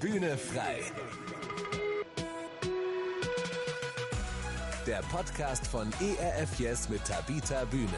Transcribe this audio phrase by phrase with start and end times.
[0.00, 0.78] Bühne frei.
[4.86, 7.88] Der Podcast von ERF Yes mit Tabita Bühne.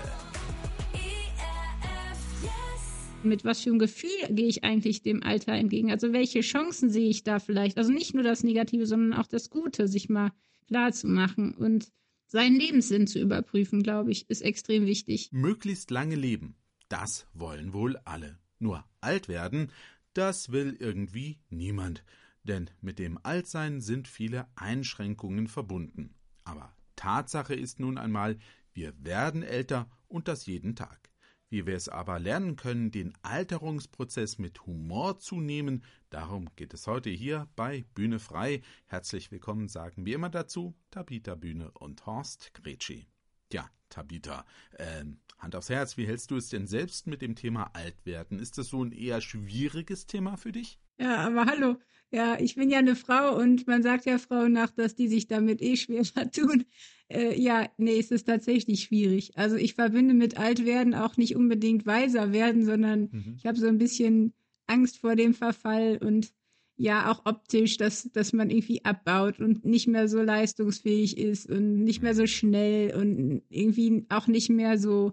[3.23, 5.91] Mit was für einem Gefühl gehe ich eigentlich dem Alter entgegen?
[5.91, 7.77] Also welche Chancen sehe ich da vielleicht?
[7.77, 10.33] Also nicht nur das Negative, sondern auch das Gute, sich mal
[10.69, 11.93] klar zu machen und
[12.29, 15.29] seinen Lebenssinn zu überprüfen, glaube ich, ist extrem wichtig.
[15.33, 16.57] Möglichst lange leben.
[16.89, 18.39] Das wollen wohl alle.
[18.59, 19.71] Nur alt werden,
[20.15, 22.05] das will irgendwie niemand.
[22.43, 26.15] Denn mit dem Altsein sind viele Einschränkungen verbunden.
[26.45, 28.39] Aber Tatsache ist nun einmal,
[28.73, 31.11] wir werden älter und das jeden Tag.
[31.49, 36.87] Wie wir es aber lernen können, den Alterungsprozess mit Humor zu nehmen, darum geht es
[36.87, 38.63] heute hier bei Bühne frei.
[38.87, 43.09] Herzlich willkommen sagen wir immer dazu Tabita Bühne und Horst Gretschi.
[43.53, 44.45] Ja, Tabita,
[44.79, 48.39] ähm, Hand aufs Herz, wie hältst du es denn selbst mit dem Thema Altwerden?
[48.39, 50.79] Ist das so ein eher schwieriges Thema für dich?
[50.99, 51.77] Ja, aber hallo.
[52.13, 55.29] Ja, ich bin ja eine Frau und man sagt ja Frauen nach, dass die sich
[55.29, 56.65] damit eh schwerer tun.
[57.09, 59.37] Äh, ja, nee, es ist tatsächlich schwierig.
[59.39, 63.35] Also ich verbinde mit Altwerden auch nicht unbedingt weiser werden, sondern mhm.
[63.39, 64.35] ich habe so ein bisschen
[64.67, 66.33] Angst vor dem Verfall und
[66.81, 71.85] ja auch optisch, dass, dass man irgendwie abbaut und nicht mehr so leistungsfähig ist und
[71.85, 75.13] nicht mehr so schnell und irgendwie auch nicht mehr so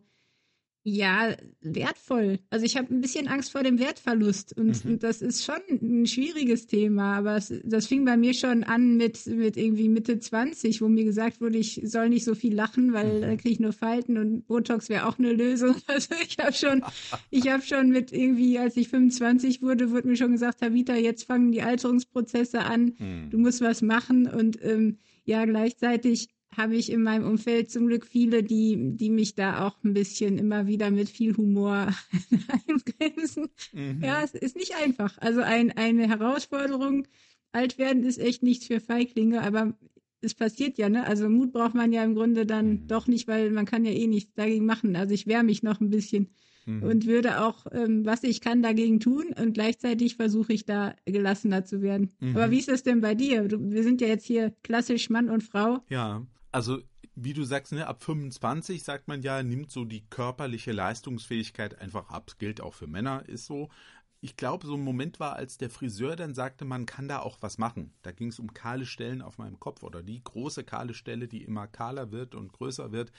[0.89, 2.39] ja, wertvoll.
[2.49, 4.91] Also ich habe ein bisschen Angst vor dem Wertverlust und, mhm.
[4.91, 8.95] und, das ist schon ein schwieriges Thema, aber es, das fing bei mir schon an
[8.95, 12.93] mit, mit irgendwie Mitte 20, wo mir gesagt wurde, ich soll nicht so viel lachen,
[12.93, 13.21] weil mhm.
[13.21, 15.75] da kriege ich nur Falten und Botox wäre auch eine Lösung.
[15.87, 16.83] Also ich habe schon,
[17.31, 21.23] ich habe schon mit irgendwie, als ich 25 wurde, wurde mir schon gesagt, Tabita, jetzt
[21.23, 23.29] fangen die Alterungsprozesse an, mhm.
[23.29, 28.05] du musst was machen und ähm, ja, gleichzeitig habe ich in meinem Umfeld zum Glück
[28.05, 31.93] viele, die, die mich da auch ein bisschen immer wieder mit viel Humor
[32.67, 33.49] eingrenzen.
[33.73, 34.01] Mhm.
[34.03, 35.17] Ja, es ist nicht einfach.
[35.19, 37.07] Also ein, eine Herausforderung.
[37.51, 39.77] Alt werden ist echt nichts für Feiglinge, aber
[40.21, 41.05] es passiert ja, ne?
[41.05, 42.87] Also Mut braucht man ja im Grunde dann mhm.
[42.87, 44.95] doch nicht, weil man kann ja eh nichts dagegen machen.
[44.95, 46.29] Also ich wehre mich noch ein bisschen
[46.65, 46.83] mhm.
[46.83, 51.65] und würde auch, ähm, was ich kann, dagegen tun und gleichzeitig versuche ich da gelassener
[51.65, 52.11] zu werden.
[52.19, 52.35] Mhm.
[52.35, 53.47] Aber wie ist das denn bei dir?
[53.47, 55.79] Du, wir sind ja jetzt hier klassisch Mann und Frau.
[55.89, 56.25] Ja,
[56.57, 56.81] also
[57.13, 62.09] wie du sagst, ne, ab 25 sagt man ja, nimmt so die körperliche Leistungsfähigkeit einfach
[62.09, 62.31] ab.
[62.39, 63.69] Gilt auch für Männer, ist so.
[64.21, 67.37] Ich glaube, so ein Moment war, als der Friseur dann sagte, man kann da auch
[67.41, 67.93] was machen.
[68.01, 71.43] Da ging es um kahle Stellen auf meinem Kopf oder die große kahle Stelle, die
[71.43, 73.11] immer kahler wird und größer wird.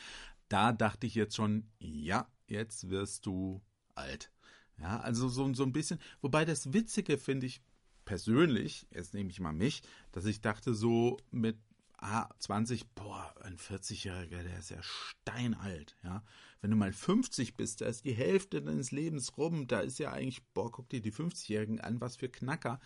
[0.48, 3.62] Da dachte ich jetzt schon, ja, jetzt wirst du
[3.94, 4.32] alt.
[4.80, 6.00] Ja, also so, so ein bisschen.
[6.22, 7.62] Wobei das Witzige finde ich
[8.04, 11.56] persönlich, jetzt nehme ich mal mich, dass ich dachte, so mit
[11.98, 16.24] ah, 20, boah, ein 40-Jähriger, der ist ja steinalt, ja.
[16.60, 20.12] Wenn du mal 50 bist, da ist die Hälfte deines Lebens rum, da ist ja
[20.12, 22.80] eigentlich, boah, guck dir die 50-Jährigen an, was für Knacker.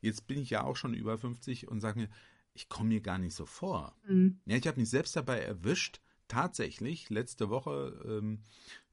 [0.00, 2.08] Jetzt bin ich ja auch schon über 50 und sage mir,
[2.54, 3.96] ich komme mir gar nicht so vor.
[4.06, 4.40] Mhm.
[4.46, 8.42] Ja, ich habe mich selbst dabei erwischt, tatsächlich letzte Woche ähm,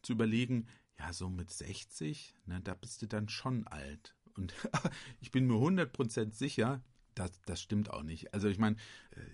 [0.01, 0.67] zu überlegen,
[0.99, 4.15] ja, so mit 60, ne, da bist du dann schon alt.
[4.35, 4.53] Und
[5.21, 6.81] ich bin mir 100% sicher,
[7.15, 8.33] das, das stimmt auch nicht.
[8.33, 8.75] Also ich meine,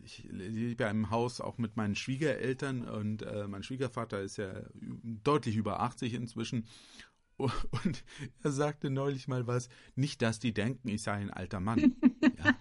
[0.03, 4.63] ich lebe ja im Haus auch mit meinen Schwiegereltern und äh, mein Schwiegervater ist ja
[5.03, 6.65] deutlich über 80 inzwischen.
[7.39, 8.03] Und
[8.43, 11.95] er sagte neulich mal was, nicht, dass die denken, ich sei ein alter Mann.
[12.21, 12.55] ja.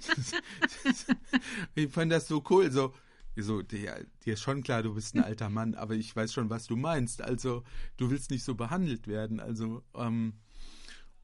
[1.74, 2.94] ich fand das so cool, so,
[3.36, 6.48] so, dir, dir ist schon klar, du bist ein alter Mann, aber ich weiß schon,
[6.50, 7.22] was du meinst.
[7.22, 7.64] Also,
[7.96, 9.40] du willst nicht so behandelt werden.
[9.40, 10.34] Also, ähm,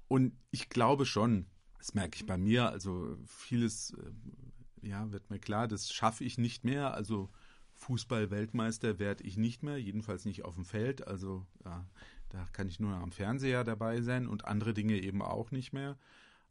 [0.08, 1.46] und ich glaube schon,
[1.84, 2.70] das merke ich bei mir.
[2.70, 6.94] Also vieles, äh, ja, wird mir klar, das schaffe ich nicht mehr.
[6.94, 7.28] Also
[7.74, 11.06] Fußball-Weltmeister werde ich nicht mehr, jedenfalls nicht auf dem Feld.
[11.06, 11.84] Also ja,
[12.30, 15.98] da kann ich nur am Fernseher dabei sein und andere Dinge eben auch nicht mehr.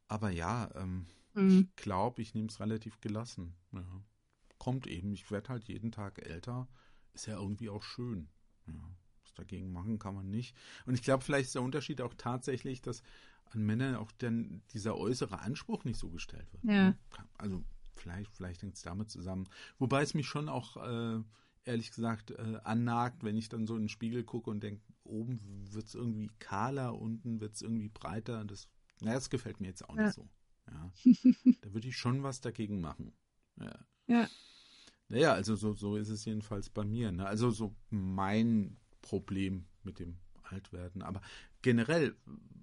[0.07, 1.61] Aber ja, ähm, mhm.
[1.61, 3.55] ich glaube, ich nehme es relativ gelassen.
[3.71, 4.03] Ja.
[4.59, 6.67] Kommt eben, ich werde halt jeden Tag älter.
[7.13, 8.29] Ist ja irgendwie auch schön.
[8.67, 8.75] Ja,
[9.23, 10.55] was dagegen machen kann man nicht.
[10.85, 13.01] Und ich glaube, vielleicht ist der Unterschied auch tatsächlich, dass
[13.53, 16.63] an Männern auch dann dieser äußere Anspruch nicht so gestellt wird.
[16.63, 16.89] Ja.
[16.89, 16.97] Ne?
[17.37, 17.63] Also
[17.95, 19.47] vielleicht, vielleicht hängt es damit zusammen.
[19.77, 21.21] Wobei es mich schon auch äh,
[21.65, 25.39] ehrlich gesagt äh, annagt, wenn ich dann so in den Spiegel gucke und denke, oben
[25.71, 28.43] wird es irgendwie kahler, unten wird es irgendwie breiter.
[28.45, 28.67] Das,
[29.01, 30.05] naja, das gefällt mir jetzt auch ja.
[30.05, 30.27] nicht so.
[30.67, 30.91] Ja.
[31.61, 33.13] da würde ich schon was dagegen machen.
[33.59, 33.79] Ja.
[34.07, 34.27] ja.
[35.09, 37.11] Naja, also so, so ist es jedenfalls bei mir.
[37.11, 37.25] Ne?
[37.25, 41.01] Also so mein Problem mit dem Altwerden.
[41.01, 41.21] Aber
[41.63, 42.15] generell,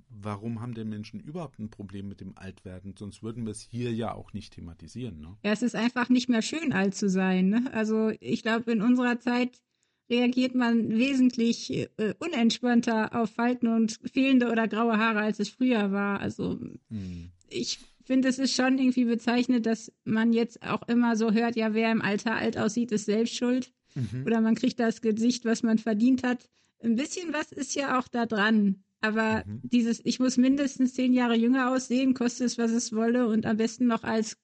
[0.08, 2.94] warum haben denn Menschen überhaupt ein Problem mit dem Altwerden?
[2.96, 5.20] Sonst würden wir es hier ja auch nicht thematisieren.
[5.20, 5.36] Ne?
[5.42, 7.48] Ja, es ist einfach nicht mehr schön, alt zu sein.
[7.48, 7.70] Ne?
[7.72, 9.60] Also ich glaube, in unserer Zeit
[10.08, 15.92] reagiert man wesentlich äh, unentspannter auf Falten und fehlende oder graue Haare, als es früher
[15.92, 16.20] war.
[16.20, 16.58] Also
[16.90, 17.30] hm.
[17.48, 21.74] ich finde, es ist schon irgendwie bezeichnet, dass man jetzt auch immer so hört, ja,
[21.74, 23.72] wer im Alter alt aussieht, ist selbst schuld.
[23.94, 24.24] Mhm.
[24.26, 26.48] Oder man kriegt das Gesicht, was man verdient hat.
[26.82, 28.82] Ein bisschen was ist ja auch da dran.
[29.00, 29.60] Aber mhm.
[29.62, 33.56] dieses, ich muss mindestens zehn Jahre jünger aussehen, koste es, was es wolle und am
[33.56, 34.36] besten noch als,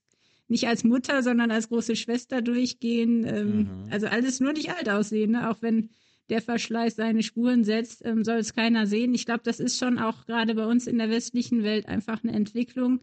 [0.49, 3.25] nicht als Mutter, sondern als große Schwester durchgehen.
[3.25, 3.69] Ähm, mhm.
[3.91, 5.51] Also alles nur nicht alt aussehen, ne?
[5.51, 5.91] auch wenn
[6.29, 9.15] der Verschleiß seine Spuren setzt, ähm, soll es keiner sehen.
[9.15, 12.33] Ich glaube, das ist schon auch gerade bei uns in der westlichen Welt einfach eine
[12.33, 13.01] Entwicklung,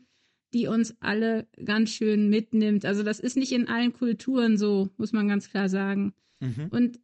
[0.54, 2.86] die uns alle ganz schön mitnimmt.
[2.86, 6.14] Also das ist nicht in allen Kulturen so, muss man ganz klar sagen.
[6.40, 6.68] Mhm.
[6.70, 7.00] Und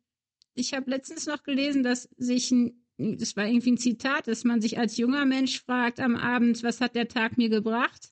[0.56, 4.60] ich habe letztens noch gelesen, dass sich ein das war irgendwie ein Zitat, dass man
[4.62, 8.10] sich als junger Mensch fragt am Abend, was hat der Tag mir gebracht?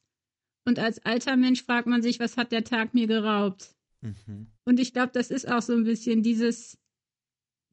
[0.66, 3.76] Und als alter Mensch fragt man sich, was hat der Tag mir geraubt?
[4.02, 4.48] Mhm.
[4.64, 6.78] Und ich glaube, das ist auch so ein bisschen dieses,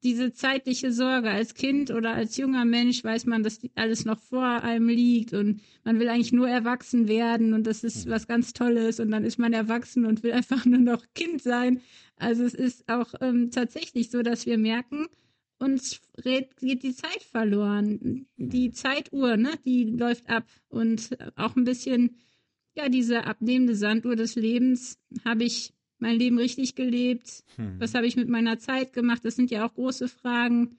[0.03, 1.31] diese zeitliche Sorge.
[1.31, 5.61] Als Kind oder als junger Mensch weiß man, dass alles noch vor einem liegt und
[5.85, 8.11] man will eigentlich nur erwachsen werden und das ist mhm.
[8.11, 11.81] was ganz Tolles und dann ist man erwachsen und will einfach nur noch Kind sein.
[12.17, 15.07] Also es ist auch ähm, tatsächlich so, dass wir merken,
[15.65, 18.27] uns geht die Zeit verloren.
[18.37, 20.47] Die Zeituhr, ne, die läuft ab.
[20.69, 22.17] Und auch ein bisschen,
[22.75, 27.45] ja, diese abnehmende Sanduhr des Lebens, habe ich mein Leben richtig gelebt?
[27.57, 27.77] Hm.
[27.79, 29.25] Was habe ich mit meiner Zeit gemacht?
[29.25, 30.77] Das sind ja auch große Fragen.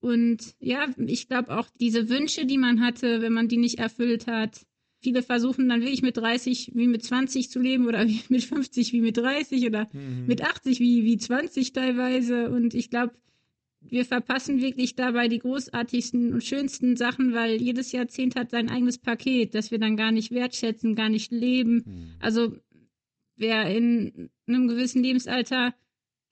[0.00, 4.26] Und ja, ich glaube auch diese Wünsche, die man hatte, wenn man die nicht erfüllt
[4.26, 4.66] hat.
[5.00, 9.00] Viele versuchen dann wirklich mit 30 wie mit 20 zu leben oder mit 50 wie
[9.00, 10.26] mit 30 oder mhm.
[10.26, 12.50] mit 80 wie, wie 20 teilweise.
[12.50, 13.14] Und ich glaube,
[13.94, 18.98] wir verpassen wirklich dabei die großartigsten und schönsten Sachen, weil jedes Jahrzehnt hat sein eigenes
[18.98, 21.84] Paket, das wir dann gar nicht wertschätzen, gar nicht leben.
[21.84, 22.06] Hm.
[22.18, 22.56] Also
[23.36, 25.74] wer in einem gewissen Lebensalter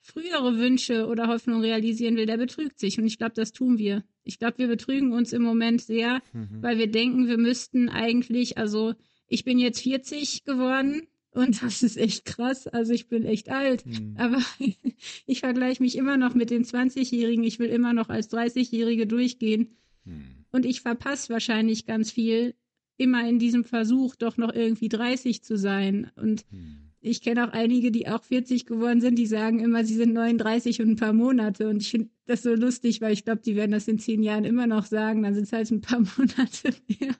[0.01, 2.99] frühere Wünsche oder Hoffnungen realisieren will, der betrügt sich.
[2.99, 4.03] Und ich glaube, das tun wir.
[4.25, 6.61] Ich glaube, wir betrügen uns im Moment sehr, mhm.
[6.61, 8.93] weil wir denken, wir müssten eigentlich, also
[9.27, 12.67] ich bin jetzt 40 geworden und das ist echt krass.
[12.67, 13.85] Also ich bin echt alt.
[13.85, 14.15] Mhm.
[14.17, 14.41] Aber
[15.25, 17.43] ich vergleiche mich immer noch mit den 20-Jährigen.
[17.43, 19.75] Ich will immer noch als 30-Jährige durchgehen.
[20.05, 20.45] Mhm.
[20.51, 22.55] Und ich verpasse wahrscheinlich ganz viel
[22.97, 26.11] immer in diesem Versuch, doch noch irgendwie 30 zu sein.
[26.15, 29.95] Und mhm ich kenne auch einige, die auch 40 geworden sind, die sagen immer, sie
[29.95, 31.67] sind 39 und ein paar Monate.
[31.67, 34.45] Und ich finde das so lustig, weil ich glaube, die werden das in zehn Jahren
[34.45, 35.23] immer noch sagen.
[35.23, 37.15] Dann sind es halt ein paar Monate mehr.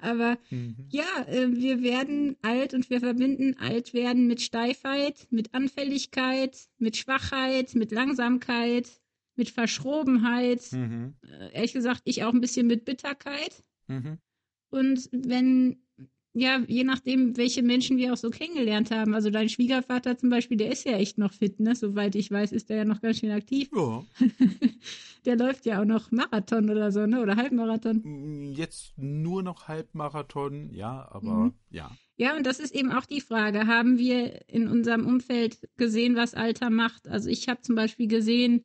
[0.00, 0.86] Aber mhm.
[0.90, 6.96] ja, äh, wir werden alt und wir verbinden alt werden mit Steifheit, mit Anfälligkeit, mit
[6.96, 8.88] Schwachheit, mit Langsamkeit,
[9.36, 10.62] mit Verschrobenheit.
[10.72, 11.14] Mhm.
[11.22, 13.62] Äh, ehrlich gesagt, ich auch ein bisschen mit Bitterkeit.
[13.88, 14.18] Mhm.
[14.70, 15.85] Und wenn
[16.38, 19.14] ja, je nachdem, welche Menschen wir auch so kennengelernt haben.
[19.14, 21.74] Also dein Schwiegervater zum Beispiel, der ist ja echt noch fit, ne?
[21.74, 23.70] Soweit ich weiß, ist der ja noch ganz schön aktiv.
[23.74, 24.04] Ja.
[25.24, 27.22] der läuft ja auch noch Marathon oder so, ne?
[27.22, 28.02] Oder Halbmarathon.
[28.04, 31.52] Mm, jetzt nur noch Halbmarathon, ja, aber mhm.
[31.70, 31.90] ja.
[32.18, 33.66] Ja, und das ist eben auch die Frage.
[33.66, 37.08] Haben wir in unserem Umfeld gesehen, was Alter macht?
[37.08, 38.62] Also ich habe zum Beispiel gesehen,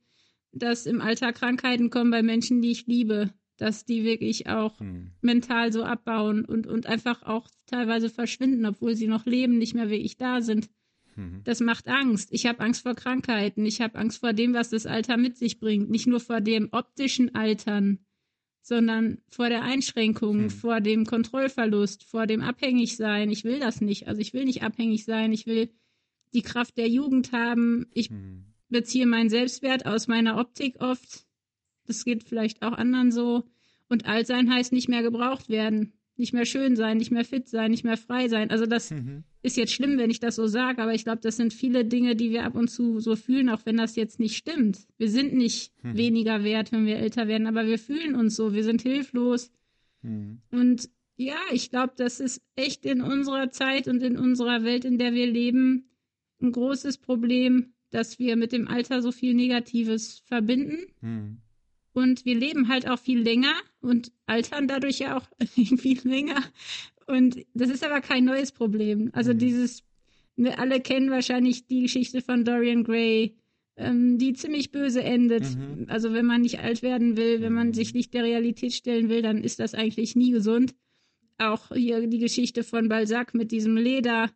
[0.51, 3.29] dass im Alter Krankheiten kommen bei Menschen, die ich liebe
[3.61, 5.11] dass die wirklich auch hm.
[5.21, 9.89] mental so abbauen und, und einfach auch teilweise verschwinden, obwohl sie noch leben, nicht mehr
[9.89, 10.69] wirklich da sind.
[11.15, 11.41] Mhm.
[11.43, 12.29] Das macht Angst.
[12.31, 13.65] Ich habe Angst vor Krankheiten.
[13.65, 15.89] Ich habe Angst vor dem, was das Alter mit sich bringt.
[15.89, 17.99] Nicht nur vor dem optischen Altern,
[18.61, 20.49] sondern vor der Einschränkung, mhm.
[20.49, 23.29] vor dem Kontrollverlust, vor dem Abhängigsein.
[23.29, 24.07] Ich will das nicht.
[24.07, 25.33] Also ich will nicht abhängig sein.
[25.33, 25.69] Ich will
[26.33, 27.87] die Kraft der Jugend haben.
[27.93, 28.45] Ich mhm.
[28.69, 31.25] beziehe meinen Selbstwert aus meiner Optik oft.
[31.85, 33.43] Das geht vielleicht auch anderen so.
[33.89, 37.49] Und alt sein heißt nicht mehr gebraucht werden, nicht mehr schön sein, nicht mehr fit
[37.49, 38.51] sein, nicht mehr frei sein.
[38.51, 39.23] Also das mhm.
[39.41, 42.15] ist jetzt schlimm, wenn ich das so sage, aber ich glaube, das sind viele Dinge,
[42.15, 44.87] die wir ab und zu so fühlen, auch wenn das jetzt nicht stimmt.
[44.97, 45.97] Wir sind nicht mhm.
[45.97, 49.51] weniger wert, wenn wir älter werden, aber wir fühlen uns so, wir sind hilflos.
[50.03, 50.41] Mhm.
[50.51, 54.97] Und ja, ich glaube, das ist echt in unserer Zeit und in unserer Welt, in
[54.97, 55.89] der wir leben,
[56.41, 60.77] ein großes Problem, dass wir mit dem Alter so viel Negatives verbinden.
[61.93, 65.27] Und wir leben halt auch viel länger und altern dadurch ja auch
[65.77, 66.41] viel länger.
[67.07, 69.09] Und das ist aber kein neues Problem.
[69.13, 69.39] Also mhm.
[69.39, 69.83] dieses,
[70.35, 73.35] wir alle kennen wahrscheinlich die Geschichte von Dorian Gray,
[73.75, 75.43] ähm, die ziemlich böse endet.
[75.55, 75.85] Mhm.
[75.89, 77.73] Also wenn man nicht alt werden will, wenn man mhm.
[77.73, 80.73] sich nicht der Realität stellen will, dann ist das eigentlich nie gesund.
[81.37, 84.29] Auch hier die Geschichte von Balzac mit diesem Leder,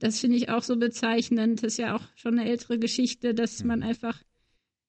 [0.00, 1.62] das finde ich auch so bezeichnend.
[1.62, 3.68] Das ist ja auch schon eine ältere Geschichte, dass mhm.
[3.68, 4.22] man einfach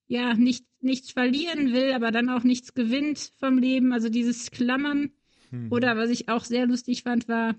[0.06, 3.92] ja, nicht, nichts verlieren will, aber dann auch nichts gewinnt vom Leben.
[3.92, 5.10] Also dieses Klammern.
[5.50, 5.72] Mhm.
[5.72, 7.54] Oder was ich auch sehr lustig fand, war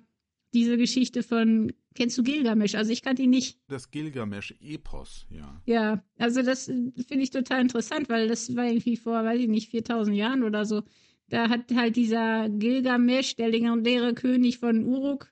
[0.54, 2.76] diese Geschichte von, kennst du Gilgamesch?
[2.76, 3.60] Also ich kannte ihn nicht.
[3.68, 5.62] Das Gilgamesch-Epos, ja.
[5.66, 9.70] Ja, also das finde ich total interessant, weil das war irgendwie vor, weiß ich nicht,
[9.72, 10.84] 4000 Jahren oder so.
[11.30, 15.32] Da hat halt dieser Gilgamesch, der legendäre König von Uruk,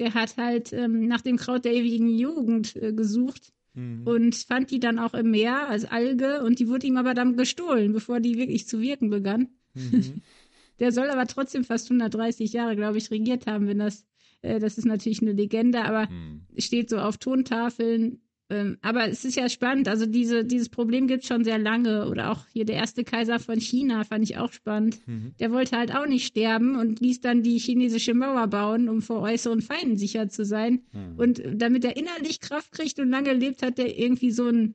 [0.00, 4.06] der hat halt ähm, nach dem Kraut der ewigen Jugend äh, gesucht mhm.
[4.06, 7.36] und fand die dann auch im Meer als Alge und die wurde ihm aber dann
[7.36, 9.48] gestohlen, bevor die wirklich zu wirken begann.
[9.74, 10.22] Mhm.
[10.80, 14.06] der soll aber trotzdem fast 130 Jahre, glaube ich, regiert haben, wenn das,
[14.42, 16.46] äh, das ist natürlich eine Legende, aber mhm.
[16.58, 19.88] steht so auf Tontafeln ähm, aber es ist ja spannend.
[19.88, 22.08] Also diese, dieses Problem gibt es schon sehr lange.
[22.08, 24.98] Oder auch hier der erste Kaiser von China fand ich auch spannend.
[25.06, 25.32] Mhm.
[25.38, 29.20] Der wollte halt auch nicht sterben und ließ dann die chinesische Mauer bauen, um vor
[29.20, 30.82] äußeren Feinden sicher zu sein.
[30.92, 31.18] Mhm.
[31.18, 34.74] Und damit er innerlich Kraft kriegt und lange lebt, hat er irgendwie so ein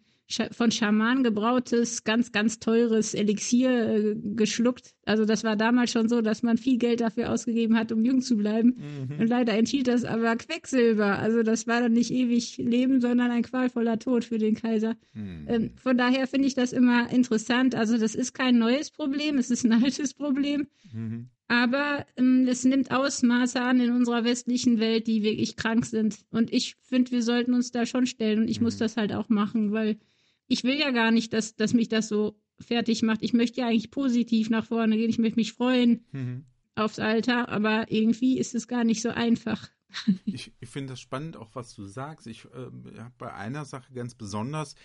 [0.51, 4.95] von Schaman gebrautes, ganz, ganz teures Elixier äh, geschluckt.
[5.05, 8.21] Also das war damals schon so, dass man viel Geld dafür ausgegeben hat, um jung
[8.21, 8.75] zu bleiben.
[9.09, 9.19] Mhm.
[9.19, 11.19] Und leider enthielt das aber Quecksilber.
[11.19, 14.95] Also das war dann nicht ewig Leben, sondern ein qualvoller Tod für den Kaiser.
[15.13, 15.45] Mhm.
[15.47, 17.75] Ähm, von daher finde ich das immer interessant.
[17.75, 20.67] Also das ist kein neues Problem, es ist ein altes Problem.
[20.91, 21.29] Mhm.
[21.47, 26.17] Aber ähm, es nimmt Ausmaße an in unserer westlichen Welt, die wirklich krank sind.
[26.31, 28.39] Und ich finde, wir sollten uns da schon stellen.
[28.39, 28.79] Und ich muss mhm.
[28.79, 29.99] das halt auch machen, weil
[30.47, 33.21] ich will ja gar nicht, dass, dass mich das so fertig macht.
[33.21, 35.09] Ich möchte ja eigentlich positiv nach vorne gehen.
[35.09, 36.45] Ich möchte mich freuen mhm.
[36.75, 39.69] aufs Alter, aber irgendwie ist es gar nicht so einfach.
[40.25, 42.27] ich, ich finde das spannend, auch was du sagst.
[42.27, 44.75] Ich äh, habe bei einer Sache ganz besonders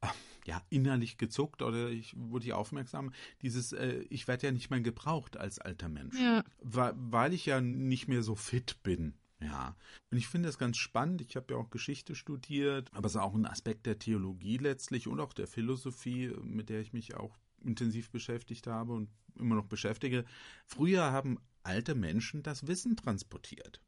[0.00, 0.08] äh,
[0.46, 3.12] ja, innerlich gezuckt oder ich wurde hier aufmerksam,
[3.42, 6.18] dieses, äh, ich werde ja nicht mehr gebraucht als alter Mensch.
[6.18, 6.44] Ja.
[6.60, 9.14] Weil, weil ich ja nicht mehr so fit bin.
[9.42, 9.74] Ja,
[10.10, 11.22] und ich finde das ganz spannend.
[11.22, 15.08] Ich habe ja auch Geschichte studiert, aber es ist auch ein Aspekt der Theologie letztlich
[15.08, 19.66] und auch der Philosophie, mit der ich mich auch intensiv beschäftigt habe und immer noch
[19.66, 20.24] beschäftige.
[20.66, 23.80] Früher haben alte Menschen das Wissen transportiert.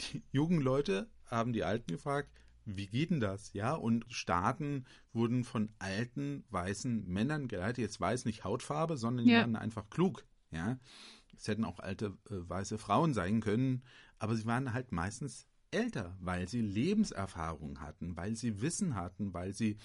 [0.00, 2.30] Die jungen Leute haben die Alten gefragt,
[2.64, 3.52] wie geht denn das?
[3.54, 7.78] Ja, und Staaten wurden von alten weißen Männern geleitet.
[7.78, 9.40] Jetzt weiß nicht Hautfarbe, sondern die ja.
[9.40, 10.24] waren einfach klug.
[10.52, 10.78] Ja,
[11.36, 13.82] es hätten auch alte äh, weiße Frauen sein können,
[14.22, 19.52] aber sie waren halt meistens älter, weil sie Lebenserfahrung hatten, weil sie Wissen hatten, weil
[19.52, 19.78] sie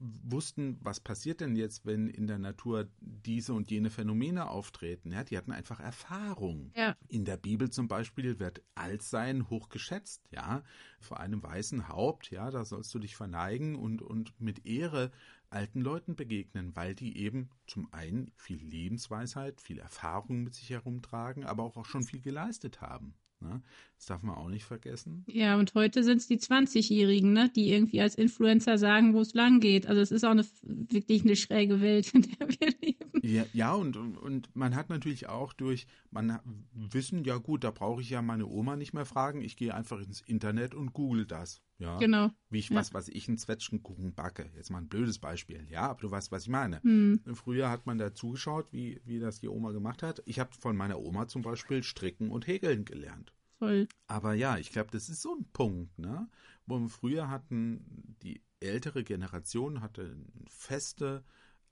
[0.00, 5.12] wussten, was passiert denn jetzt, wenn in der Natur diese und jene Phänomene auftreten.
[5.12, 6.72] Ja, die hatten einfach Erfahrung.
[6.74, 6.96] Ja.
[7.06, 10.64] In der Bibel zum Beispiel wird Altsein hochgeschätzt, ja.
[10.98, 15.12] Vor einem weißen Haupt, ja, da sollst du dich verneigen und, und mit Ehre
[15.50, 21.44] alten Leuten begegnen, weil die eben zum einen viel Lebensweisheit, viel Erfahrung mit sich herumtragen,
[21.44, 23.14] aber auch, auch schon viel geleistet haben.
[23.40, 23.62] Ne?
[23.96, 25.24] Das darf man auch nicht vergessen.
[25.26, 27.50] Ja, und heute sind es die 20-Jährigen, ne?
[27.54, 29.86] die irgendwie als Influencer sagen, wo es lang geht.
[29.86, 32.97] Also es ist auch eine, wirklich eine schräge Welt, in der wir leben.
[33.28, 36.38] Ja, ja und, und man hat natürlich auch durch, man
[36.72, 39.42] wissen, ja gut, da brauche ich ja meine Oma nicht mehr fragen.
[39.42, 41.60] Ich gehe einfach ins Internet und google das.
[41.78, 42.30] Ja, genau.
[42.50, 42.76] Wie ich, ja.
[42.76, 44.50] was, was ich einen Zwetschgenkuchen backe.
[44.56, 45.66] Jetzt mal ein blödes Beispiel.
[45.70, 46.82] Ja, aber du weißt, was ich meine.
[46.82, 47.20] Hm.
[47.34, 50.22] Früher hat man da zugeschaut, wie, wie das die Oma gemacht hat.
[50.24, 53.32] Ich habe von meiner Oma zum Beispiel Stricken und Häkeln gelernt.
[53.58, 53.88] Voll.
[54.06, 56.28] Aber ja, ich glaube, das ist so ein Punkt, ne?
[56.66, 61.24] Wo wir früher hatten, die ältere Generation hatte eine feste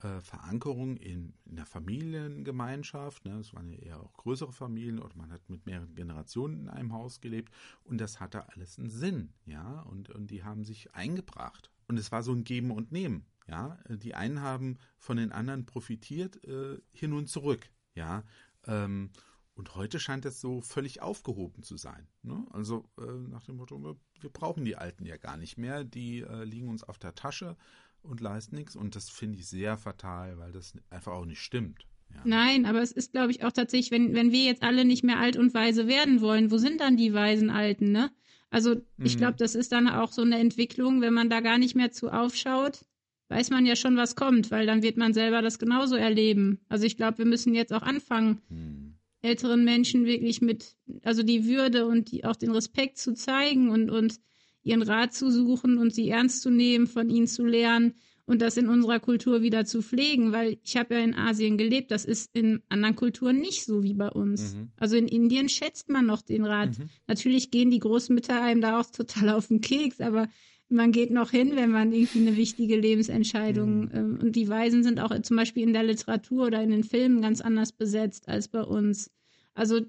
[0.03, 3.25] äh, Verankerung in, in der Familiengemeinschaft.
[3.25, 3.39] Ne?
[3.39, 6.93] Es waren ja eher auch größere Familien oder man hat mit mehreren Generationen in einem
[6.93, 7.53] Haus gelebt
[7.85, 11.71] und das hatte alles einen Sinn, ja, und, und die haben sich eingebracht.
[11.89, 13.79] Und es war so ein Geben und Nehmen, ja.
[13.89, 18.25] Die einen haben von den anderen profitiert, äh, hin und zurück, ja.
[18.67, 19.11] Ähm,
[19.57, 22.07] und heute scheint es so völlig aufgehoben zu sein.
[22.23, 22.47] Ne?
[22.51, 23.83] Also äh, nach dem Motto,
[24.21, 27.57] wir brauchen die Alten ja gar nicht mehr, die äh, liegen uns auf der Tasche
[28.09, 28.77] und leisten nichts.
[28.77, 31.87] Und das finde ich sehr fatal, weil das einfach auch nicht stimmt.
[32.15, 32.21] Ja.
[32.25, 35.19] Nein, aber es ist, glaube ich, auch tatsächlich, wenn, wenn wir jetzt alle nicht mehr
[35.19, 38.11] alt und weise werden wollen, wo sind dann die weisen Alten, ne?
[38.49, 39.19] Also ich mhm.
[39.19, 42.11] glaube, das ist dann auch so eine Entwicklung, wenn man da gar nicht mehr zu
[42.11, 42.85] aufschaut,
[43.29, 46.61] weiß man ja schon, was kommt, weil dann wird man selber das genauso erleben.
[46.69, 48.95] Also ich glaube, wir müssen jetzt auch anfangen, mhm.
[49.21, 53.91] älteren Menschen wirklich mit, also die Würde und die, auch den Respekt zu zeigen und,
[53.91, 54.21] und
[54.67, 57.95] ihren Rat zu suchen und sie ernst zu nehmen, von ihnen zu lernen
[58.27, 61.93] und das in unserer Kultur wieder zu pflegen, weil ich habe ja in Asien gelebt,
[61.93, 64.55] das ist in anderen Kulturen nicht so wie bei uns.
[64.55, 64.71] Mhm.
[64.77, 66.79] Also in Indien schätzt man noch den Rat.
[66.79, 66.89] Mhm.
[67.07, 70.29] Natürlich gehen die Großmütter einem da auch total auf den Keks, aber
[70.69, 73.91] man geht noch hin, wenn man irgendwie eine wichtige Lebensentscheidung mhm.
[73.93, 77.23] ähm, und die Weisen sind auch zum Beispiel in der Literatur oder in den Filmen
[77.23, 79.13] ganz anders besetzt als bei uns.
[79.55, 79.81] Also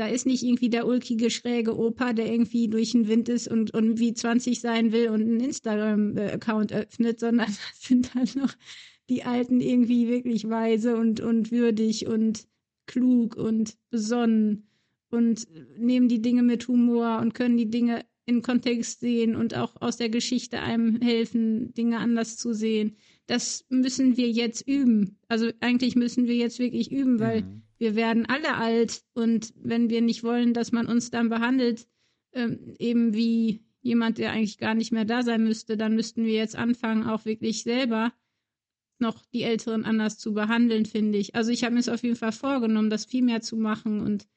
[0.00, 3.74] da ist nicht irgendwie der ulkige, schräge Opa, der irgendwie durch den Wind ist und,
[3.74, 8.54] und wie 20 sein will und einen Instagram-Account öffnet, sondern das sind halt noch
[9.10, 12.46] die Alten irgendwie wirklich weise und, und würdig und
[12.86, 14.68] klug und besonnen
[15.10, 19.82] und nehmen die Dinge mit Humor und können die Dinge in Kontext sehen und auch
[19.82, 22.96] aus der Geschichte einem helfen, Dinge anders zu sehen.
[23.26, 25.18] Das müssen wir jetzt üben.
[25.28, 29.88] Also eigentlich müssen wir jetzt wirklich üben, weil mhm wir werden alle alt und wenn
[29.88, 31.88] wir nicht wollen, dass man uns dann behandelt
[32.32, 36.34] ähm, eben wie jemand, der eigentlich gar nicht mehr da sein müsste, dann müssten wir
[36.34, 38.12] jetzt anfangen, auch wirklich selber
[38.98, 41.34] noch die Älteren anders zu behandeln, finde ich.
[41.34, 44.28] Also ich habe mir es auf jeden Fall vorgenommen, das viel mehr zu machen und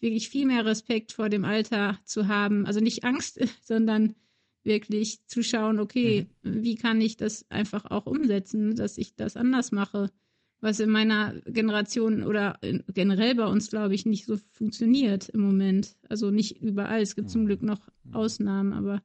[0.00, 2.66] wirklich viel mehr Respekt vor dem Alter zu haben.
[2.66, 4.16] Also nicht Angst, sondern
[4.64, 6.64] wirklich zu schauen, okay, mhm.
[6.64, 10.10] wie kann ich das einfach auch umsetzen, dass ich das anders mache,
[10.60, 12.58] was in meiner Generation oder
[12.92, 15.96] generell bei uns, glaube ich, nicht so funktioniert im Moment.
[16.08, 17.00] Also nicht überall.
[17.00, 17.88] Es gibt zum Glück noch.
[18.12, 19.02] Ausnahmen, aber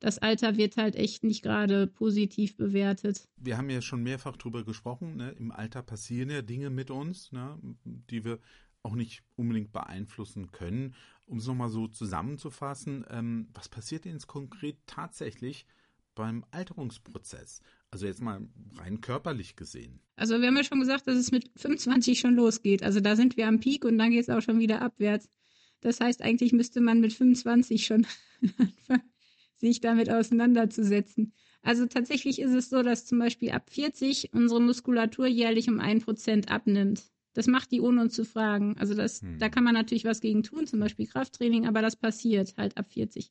[0.00, 3.28] das Alter wird halt echt nicht gerade positiv bewertet.
[3.36, 5.16] Wir haben ja schon mehrfach drüber gesprochen.
[5.16, 5.30] Ne?
[5.38, 7.58] Im Alter passieren ja Dinge mit uns, ne?
[7.84, 8.38] die wir
[8.82, 10.94] auch nicht unbedingt beeinflussen können.
[11.26, 15.66] Um es nochmal so zusammenzufassen, ähm, was passiert denn jetzt konkret tatsächlich
[16.18, 17.62] beim Alterungsprozess?
[17.92, 18.40] Also jetzt mal
[18.76, 20.00] rein körperlich gesehen.
[20.16, 22.82] Also wir haben ja schon gesagt, dass es mit 25 schon losgeht.
[22.82, 25.30] Also da sind wir am Peak und dann geht es auch schon wieder abwärts.
[25.80, 28.04] Das heißt, eigentlich müsste man mit 25 schon
[28.58, 29.08] anfangen,
[29.58, 31.32] sich damit auseinanderzusetzen.
[31.62, 36.00] Also tatsächlich ist es so, dass zum Beispiel ab 40 unsere Muskulatur jährlich um ein
[36.00, 37.04] Prozent abnimmt.
[37.34, 38.76] Das macht die ohne uns zu fragen.
[38.76, 39.38] Also das, hm.
[39.38, 42.90] da kann man natürlich was gegen tun, zum Beispiel Krafttraining, aber das passiert halt ab
[42.90, 43.30] 40.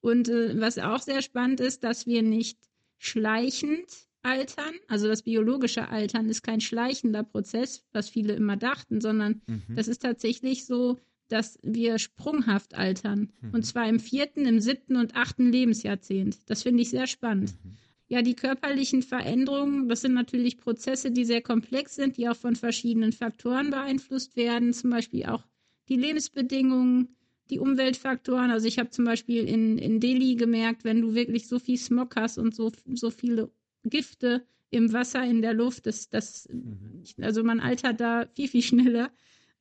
[0.00, 2.58] Und äh, was auch sehr spannend ist, dass wir nicht
[2.98, 4.74] schleichend altern.
[4.88, 9.62] Also das biologische Altern ist kein schleichender Prozess, was viele immer dachten, sondern mhm.
[9.74, 10.98] das ist tatsächlich so,
[11.28, 13.32] dass wir sprunghaft altern.
[13.40, 13.50] Mhm.
[13.54, 16.38] Und zwar im vierten, im siebten und achten Lebensjahrzehnt.
[16.46, 17.54] Das finde ich sehr spannend.
[17.64, 17.76] Mhm.
[18.08, 22.54] Ja, die körperlichen Veränderungen, das sind natürlich Prozesse, die sehr komplex sind, die auch von
[22.54, 25.44] verschiedenen Faktoren beeinflusst werden, zum Beispiel auch
[25.88, 27.15] die Lebensbedingungen,
[27.50, 28.50] die Umweltfaktoren.
[28.50, 32.16] Also ich habe zum Beispiel in, in Delhi gemerkt, wenn du wirklich so viel Smog
[32.16, 33.50] hast und so, so viele
[33.84, 37.02] Gifte im Wasser, in der Luft, das, das, mhm.
[37.20, 39.10] also man altert da viel, viel schneller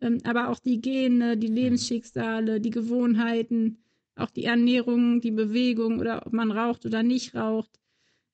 [0.02, 3.78] ähm, aber auch die Gene, die Lebensschicksale, die Gewohnheiten,
[4.16, 7.80] auch die Ernährung, die Bewegung oder ob man raucht oder nicht raucht,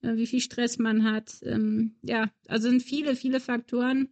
[0.02, 1.40] äh, wie viel Stress man hat.
[1.44, 4.10] Ähm, ja, also sind viele, viele Faktoren.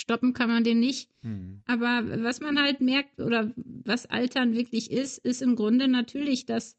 [0.00, 1.10] Stoppen kann man den nicht.
[1.22, 1.62] Mhm.
[1.66, 6.76] Aber was man halt merkt oder was Altern wirklich ist, ist im Grunde natürlich, dass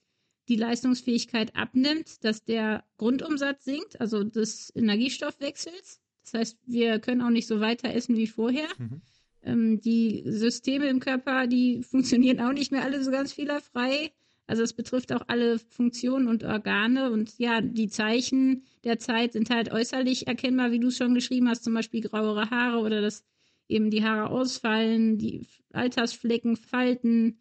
[0.47, 6.01] die Leistungsfähigkeit abnimmt, dass der Grundumsatz sinkt, also des Energiestoffwechsels.
[6.23, 8.67] Das heißt, wir können auch nicht so weiter essen wie vorher.
[8.77, 9.01] Mhm.
[9.43, 14.11] Ähm, die Systeme im Körper, die funktionieren auch nicht mehr alle so ganz fehlerfrei.
[14.51, 19.49] Also es betrifft auch alle Funktionen und Organe und ja, die Zeichen der Zeit sind
[19.49, 23.23] halt äußerlich erkennbar, wie du es schon geschrieben hast, zum Beispiel grauere Haare oder dass
[23.69, 27.39] eben die Haare ausfallen, die Altersflecken, Falten,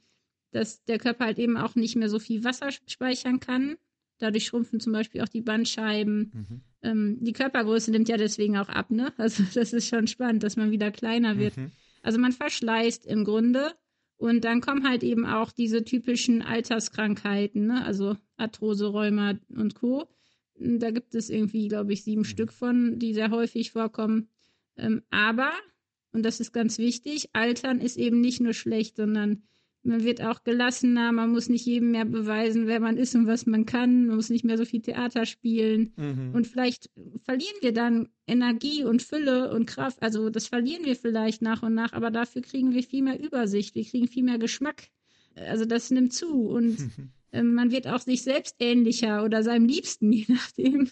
[0.53, 3.77] dass der Körper halt eben auch nicht mehr so viel Wasser speichern kann.
[4.19, 6.31] Dadurch schrumpfen zum Beispiel auch die Bandscheiben.
[6.33, 6.61] Mhm.
[6.83, 9.13] Ähm, die Körpergröße nimmt ja deswegen auch ab, ne?
[9.17, 11.57] Also das ist schon spannend, dass man wieder kleiner wird.
[11.57, 11.73] Mhm.
[12.03, 13.73] Also man verschleißt im Grunde.
[14.21, 17.83] Und dann kommen halt eben auch diese typischen Alterskrankheiten, ne?
[17.87, 20.11] also Arthrose, Rheuma und Co.
[20.57, 22.27] Da gibt es irgendwie, glaube ich, sieben mhm.
[22.27, 24.29] Stück von, die sehr häufig vorkommen.
[24.77, 25.53] Ähm, aber,
[26.13, 29.43] und das ist ganz wichtig, Altern ist eben nicht nur schlecht, sondern
[29.83, 33.47] man wird auch gelassener, man muss nicht jedem mehr beweisen, wer man ist und was
[33.47, 35.93] man kann, man muss nicht mehr so viel Theater spielen.
[35.97, 36.35] Mhm.
[36.35, 36.91] Und vielleicht
[37.25, 40.03] verlieren wir dann Energie und Fülle und Kraft.
[40.03, 43.75] Also das verlieren wir vielleicht nach und nach, aber dafür kriegen wir viel mehr Übersicht,
[43.75, 44.89] wir kriegen viel mehr Geschmack.
[45.35, 46.77] Also das nimmt zu und
[47.33, 50.91] ähm, man wird auch sich selbst ähnlicher oder seinem Liebsten, je nachdem.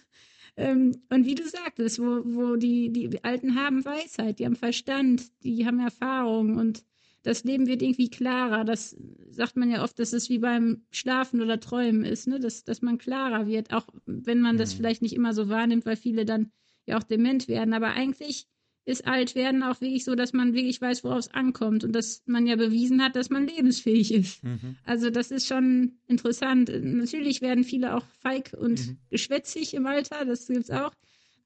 [0.57, 5.23] Ähm, und wie du sagtest, wo, wo die, die Alten haben Weisheit, die haben Verstand,
[5.45, 6.83] die haben Erfahrung und
[7.29, 8.65] das Leben wird irgendwie klarer.
[8.65, 8.97] Das
[9.29, 12.41] sagt man ja oft, dass es wie beim Schlafen oder Träumen ist, ne?
[12.41, 14.77] dass, dass man klarer wird, auch wenn man das mhm.
[14.79, 16.53] vielleicht nicht immer so wahrnimmt, weil viele dann
[16.87, 17.75] ja auch dement werden.
[17.75, 18.47] Aber eigentlich
[18.87, 22.23] ist alt werden auch wirklich so, dass man wirklich weiß, worauf es ankommt und dass
[22.25, 24.43] man ja bewiesen hat, dass man lebensfähig ist.
[24.43, 24.77] Mhm.
[24.85, 26.73] Also das ist schon interessant.
[26.83, 28.99] Natürlich werden viele auch feig und mhm.
[29.11, 30.95] geschwätzig im Alter, das gibt es auch.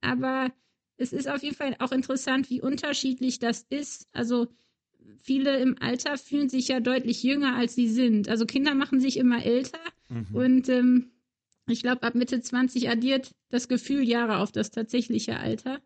[0.00, 0.52] Aber
[0.96, 4.06] es ist auf jeden Fall auch interessant, wie unterschiedlich das ist.
[4.12, 4.46] Also
[5.22, 8.28] viele im Alter fühlen sich ja deutlich jünger, als sie sind.
[8.28, 10.34] Also Kinder machen sich immer älter mhm.
[10.34, 11.12] und ähm,
[11.68, 15.80] ich glaube, ab Mitte 20 addiert das Gefühl Jahre auf das tatsächliche Alter.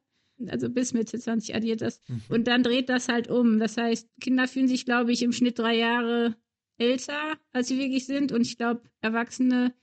[0.48, 2.00] Also bis Mitte 20 addiert das.
[2.08, 2.22] Mhm.
[2.28, 3.58] Und dann dreht das halt um.
[3.58, 6.36] Das heißt, Kinder fühlen sich, glaube ich, im Schnitt drei Jahre
[6.78, 8.32] älter, als sie wirklich sind.
[8.32, 9.74] Und ich glaube, Erwachsene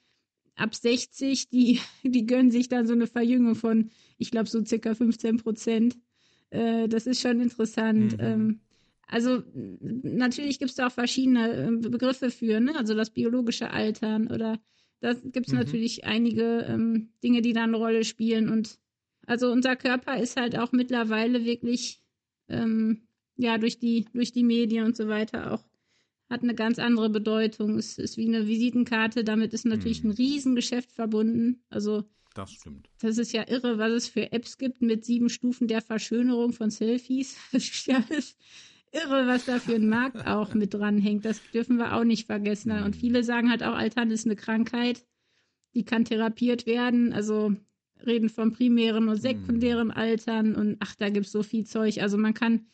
[0.55, 4.93] ab 60, die, die gönnen sich dann so eine Verjüngung von, ich glaube, so circa
[4.93, 5.97] 15 Prozent.
[6.49, 8.13] Äh, das ist schon interessant.
[8.13, 8.23] Mhm.
[8.23, 8.59] Ähm,
[9.07, 12.75] also natürlich gibt es da auch verschiedene ähm, Begriffe für, ne?
[12.75, 14.59] also das biologische Altern oder
[15.03, 15.59] da gibt es mhm.
[15.59, 18.47] natürlich einige ähm, Dinge, die da eine Rolle spielen.
[18.47, 18.79] Und
[19.27, 22.01] also unser Körper ist halt auch mittlerweile wirklich,
[22.47, 23.01] ähm,
[23.35, 25.65] ja, durch die, durch die Medien und so weiter auch,
[26.29, 27.77] hat eine ganz andere Bedeutung.
[27.77, 30.11] Es ist wie eine Visitenkarte, damit ist natürlich Mhm.
[30.11, 31.61] ein Riesengeschäft verbunden.
[31.69, 32.89] Also Das stimmt.
[33.01, 36.69] das ist ja irre, was es für Apps gibt mit sieben Stufen der Verschönerung von
[36.71, 37.35] Selfies.
[38.93, 41.25] Irre, was da für ein Markt auch mit dranhängt.
[41.25, 42.77] Das dürfen wir auch nicht vergessen.
[42.77, 42.85] Mhm.
[42.85, 45.03] Und viele sagen halt auch, Altern ist eine Krankheit,
[45.73, 47.11] die kann therapiert werden.
[47.11, 47.55] Also
[48.05, 52.01] reden vom primären und sekundären Altern und ach, da gibt's so viel Zeug.
[52.01, 52.67] Also man kann,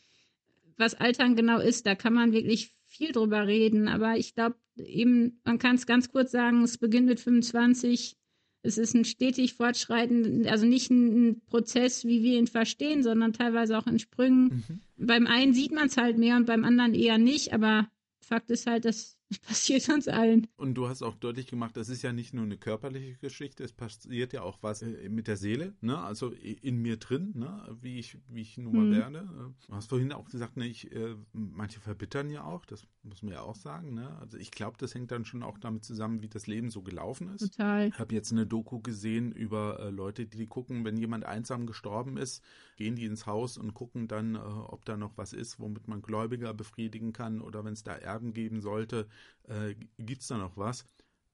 [0.78, 3.88] was Altern genau ist, da kann man wirklich viel drüber reden.
[3.88, 8.18] Aber ich glaube eben, man kann es ganz kurz sagen, es beginnt mit 25.
[8.62, 13.78] Es ist ein stetig fortschreitend, also nicht ein, Prozess, wie wir ihn verstehen, sondern teilweise
[13.78, 14.64] auch in Sprüngen.
[14.68, 14.82] Mhm.
[14.98, 18.68] Beim einen sieht man es halt mehr und beim anderen eher nicht, aber Fakt ist
[18.68, 18.86] halt,
[19.30, 20.48] das passiert uns allen.
[20.58, 23.72] Und du hast auch deutlich gemacht, das ist ja nicht nur eine körperliche Geschichte, es
[23.74, 25.98] passiert ja auch was äh, mit der Seele, ne?
[26.00, 27.78] Also in mir drin, ne?
[27.82, 28.92] Wie ich, wie ich nun mal Mhm.
[28.92, 29.30] werde.
[29.68, 33.34] Du hast vorhin auch gesagt, ne, ich, äh, manche verbittern ja auch, das muss man
[33.34, 34.18] ja auch sagen, ne?
[34.20, 37.30] Also ich glaube, das hängt dann schon auch damit zusammen, wie das Leben so gelaufen
[37.34, 37.42] ist.
[37.56, 37.88] Total.
[37.90, 42.18] Ich habe jetzt eine Doku gesehen über äh, Leute, die gucken, wenn jemand einsam gestorben
[42.18, 42.44] ist,
[42.76, 46.54] gehen die ins Haus und gucken dann, ob da noch was ist, womit man Gläubiger
[46.54, 49.08] befriedigen kann oder wenn es da Erben geben sollte,
[49.44, 50.86] äh, gibt es da noch was.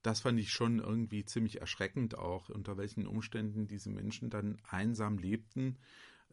[0.01, 5.17] Das fand ich schon irgendwie ziemlich erschreckend auch, unter welchen Umständen diese Menschen dann einsam
[5.17, 5.77] lebten.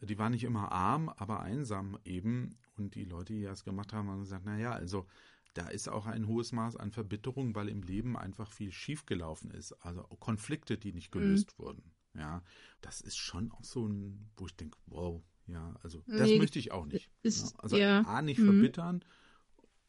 [0.01, 2.55] Die waren nicht immer arm, aber einsam eben.
[2.77, 5.07] Und die Leute, die das gemacht haben, haben gesagt, naja, also
[5.53, 9.73] da ist auch ein hohes Maß an Verbitterung, weil im Leben einfach viel schiefgelaufen ist.
[9.85, 11.91] Also Konflikte, die nicht gelöst wurden.
[12.15, 12.43] Ja,
[12.81, 16.59] das ist schon auch so ein, wo ich denke, wow, ja, also das Nee, möchte
[16.59, 17.09] ich auch nicht.
[17.23, 17.59] ist- ne?
[17.63, 18.45] Also ja, A, nicht mhm.
[18.45, 19.03] verbittern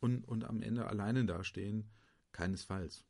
[0.05, 1.89] und, und am Ende alleine dastehen,
[2.33, 3.05] keinesfalls.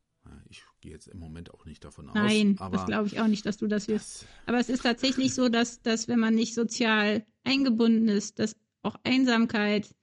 [0.49, 2.15] Ich gehe jetzt im Moment auch nicht davon aus.
[2.15, 4.25] Nein, aber das glaube ich auch nicht, dass du das wirst.
[4.47, 8.95] Aber es ist tatsächlich so, dass, dass wenn man nicht sozial eingebunden ist, dass auch
[9.03, 9.93] Einsamkeit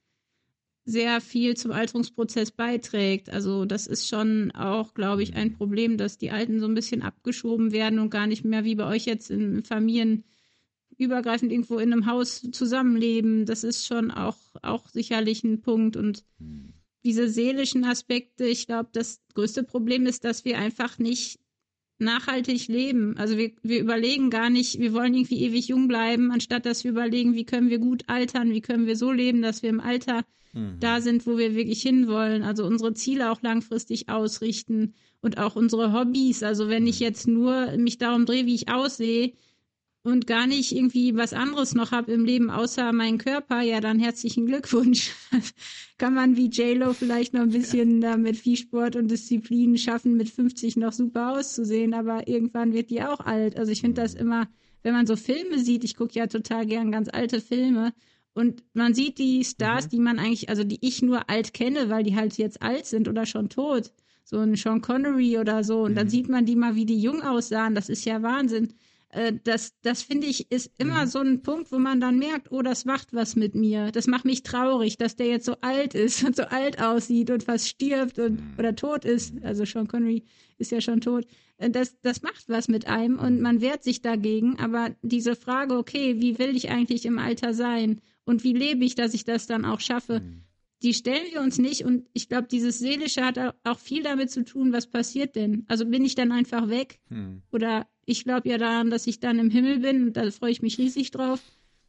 [0.84, 3.30] sehr viel zum Alterungsprozess beiträgt.
[3.30, 7.02] Also das ist schon auch, glaube ich, ein Problem, dass die Alten so ein bisschen
[7.02, 10.24] abgeschoben werden und gar nicht mehr wie bei euch jetzt in Familien
[10.98, 13.46] übergreifend irgendwo in einem Haus zusammenleben.
[13.46, 15.96] Das ist schon auch, auch sicherlich ein Punkt.
[15.96, 16.61] Und hm,
[17.04, 21.40] diese seelischen Aspekte, ich glaube, das größte Problem ist, dass wir einfach nicht
[21.98, 23.16] nachhaltig leben.
[23.16, 26.90] Also wir, wir überlegen gar nicht, wir wollen irgendwie ewig jung bleiben, anstatt dass wir
[26.90, 30.24] überlegen, wie können wir gut altern, wie können wir so leben, dass wir im Alter
[30.52, 30.78] mhm.
[30.80, 32.42] da sind, wo wir wirklich hinwollen.
[32.42, 36.42] Also unsere Ziele auch langfristig ausrichten und auch unsere Hobbys.
[36.42, 39.32] Also wenn ich jetzt nur mich darum drehe, wie ich aussehe
[40.02, 43.98] und gar nicht irgendwie was anderes noch habe im Leben außer meinen Körper, ja dann
[43.98, 45.12] herzlichen Glückwunsch.
[45.98, 50.16] Kann man wie JLo vielleicht noch ein bisschen da mit viel Sport und Disziplin schaffen,
[50.16, 53.56] mit 50 noch super auszusehen, aber irgendwann wird die auch alt.
[53.56, 54.48] Also ich finde das immer,
[54.82, 57.92] wenn man so Filme sieht, ich gucke ja total gern ganz alte Filme,
[58.34, 62.02] und man sieht die Stars, die man eigentlich, also die ich nur alt kenne, weil
[62.02, 63.92] die halt jetzt alt sind oder schon tot.
[64.24, 65.82] So ein Sean Connery oder so.
[65.82, 67.74] Und dann sieht man die mal, wie die jung aussahen.
[67.74, 68.72] Das ist ja Wahnsinn.
[69.12, 72.62] Äh, Das, das finde ich, ist immer so ein Punkt, wo man dann merkt, oh,
[72.62, 73.92] das macht was mit mir.
[73.92, 77.44] Das macht mich traurig, dass der jetzt so alt ist und so alt aussieht und
[77.44, 79.34] fast stirbt und oder tot ist.
[79.44, 80.24] Also Sean Connery
[80.58, 81.26] ist ja schon tot.
[81.58, 84.58] Äh, Das, das macht was mit einem und man wehrt sich dagegen.
[84.58, 88.00] Aber diese Frage, okay, wie will ich eigentlich im Alter sein?
[88.24, 90.22] Und wie lebe ich, dass ich das dann auch schaffe?
[90.82, 94.30] Die stellen wir uns nicht und ich glaube, dieses Seelische hat au- auch viel damit
[94.30, 95.64] zu tun, was passiert denn?
[95.68, 96.98] Also bin ich dann einfach weg?
[97.08, 97.42] Hm.
[97.52, 100.60] Oder ich glaube ja daran, dass ich dann im Himmel bin und da freue ich
[100.62, 101.40] mich riesig drauf.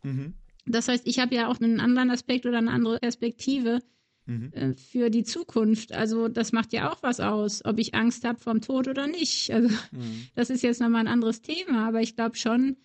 [0.03, 0.34] Mhm.
[0.65, 3.79] Das heißt, ich habe ja auch einen anderen Aspekt oder eine andere Perspektive
[4.25, 4.51] Mhm.
[4.53, 5.91] äh, für die Zukunft.
[5.91, 9.51] Also das macht ja auch was aus, ob ich Angst habe vom Tod oder nicht.
[9.51, 10.27] Also Mhm.
[10.36, 12.77] das ist jetzt nochmal ein anderes Thema, aber ich glaube schon.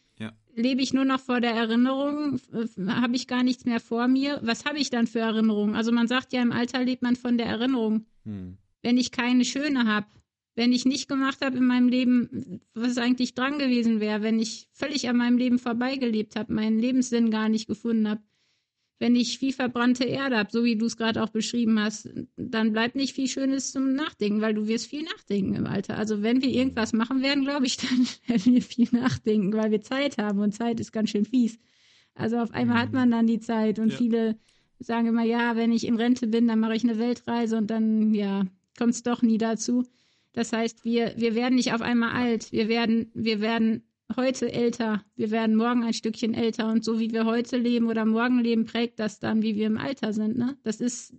[0.59, 2.41] Lebe ich nur noch vor der Erinnerung,
[2.87, 4.41] habe ich gar nichts mehr vor mir.
[4.43, 5.75] Was habe ich dann für Erinnerungen?
[5.75, 8.07] Also man sagt ja, im Alter lebt man von der Erinnerung.
[8.25, 8.59] Hm.
[8.83, 10.07] Wenn ich keine schöne habe,
[10.55, 14.69] wenn ich nicht gemacht habe in meinem Leben, was eigentlich dran gewesen wäre, wenn ich
[14.73, 18.23] völlig an meinem Leben vorbeigelebt habe, meinen Lebenssinn gar nicht gefunden habe,
[18.99, 22.73] wenn ich viel verbrannte Erde habe, so wie du es gerade auch beschrieben hast, dann
[22.73, 25.97] bleibt nicht viel Schönes zum Nachdenken, weil du wirst viel nachdenken im Alter.
[25.97, 29.81] Also wenn wir irgendwas machen werden, glaube ich, dann werden wir viel nachdenken, weil wir
[29.83, 31.59] Zeit haben und Zeit ist ganz schön fies.
[32.15, 33.97] Also auf einmal hat man dann die Zeit und Ja.
[33.97, 34.39] viele
[34.81, 38.15] sagen immer, ja, wenn ich in Rente bin, dann mache ich eine Weltreise und dann,
[38.15, 38.45] ja,
[38.77, 39.85] kommt es doch nie dazu.
[40.33, 42.53] Das heißt, wir, wir werden nicht auf einmal alt.
[42.53, 43.83] Wir werden, wir werden
[44.17, 45.05] heute älter.
[45.17, 46.71] Wir werden morgen ein Stückchen älter.
[46.71, 49.79] Und so wie wir heute leben oder morgen leben, prägt das dann, wie wir im
[49.79, 50.39] Alter sind.
[50.39, 50.57] Ne?
[50.63, 51.15] Das ist,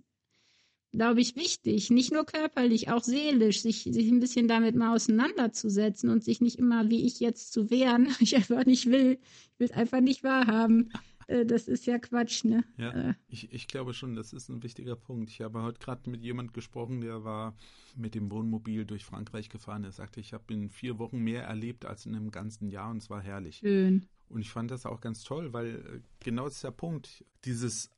[0.92, 1.90] glaube ich, wichtig.
[1.90, 6.58] Nicht nur körperlich, auch seelisch, sich, sich ein bisschen damit mal auseinanderzusetzen und sich nicht
[6.58, 8.08] immer, wie ich jetzt, zu wehren.
[8.20, 9.18] Ich einfach nicht will.
[9.52, 10.92] Ich will es einfach nicht wahrhaben.
[11.30, 12.64] Äh, das ist ja Quatsch, ne?
[12.76, 13.14] Ja, äh.
[13.28, 15.30] ich, ich glaube schon, das ist ein wichtiger Punkt.
[15.30, 17.54] Ich habe heute gerade mit jemand gesprochen, der war
[17.96, 19.84] mit dem Wohnmobil durch Frankreich gefahren.
[19.84, 22.98] Er sagte, ich habe in vier Wochen mehr erlebt als in einem ganzen Jahr und
[22.98, 23.58] es war herrlich.
[23.58, 24.06] Schön.
[24.28, 27.24] Und ich fand das auch ganz toll, weil äh, genau das ist der Punkt.
[27.44, 27.90] Dieses,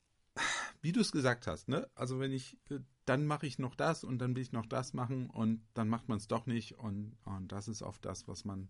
[0.83, 1.89] wie du es gesagt hast, ne?
[1.95, 4.93] Also wenn ich, äh, dann mache ich noch das und dann will ich noch das
[4.93, 8.45] machen und dann macht man es doch nicht und, und das ist oft das, was
[8.45, 8.69] man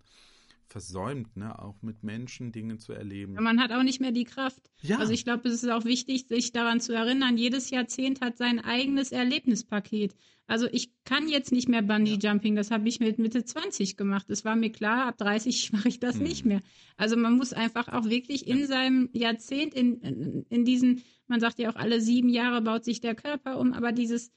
[0.73, 3.35] versäumt, ne, auch mit Menschen Dinge zu erleben.
[3.35, 4.71] Man hat auch nicht mehr die Kraft.
[4.81, 4.99] Ja.
[4.99, 8.59] Also ich glaube, es ist auch wichtig, sich daran zu erinnern, jedes Jahrzehnt hat sein
[8.59, 10.17] eigenes Erlebnispaket.
[10.47, 14.29] Also ich kann jetzt nicht mehr Bungee Jumping, das habe ich mit Mitte 20 gemacht.
[14.31, 16.23] Es war mir klar, ab 30 mache ich das Hm.
[16.23, 16.61] nicht mehr.
[16.97, 21.59] Also man muss einfach auch wirklich in seinem Jahrzehnt, in, in, in diesen, man sagt
[21.59, 24.33] ja auch, alle sieben Jahre baut sich der Körper um, aber dieses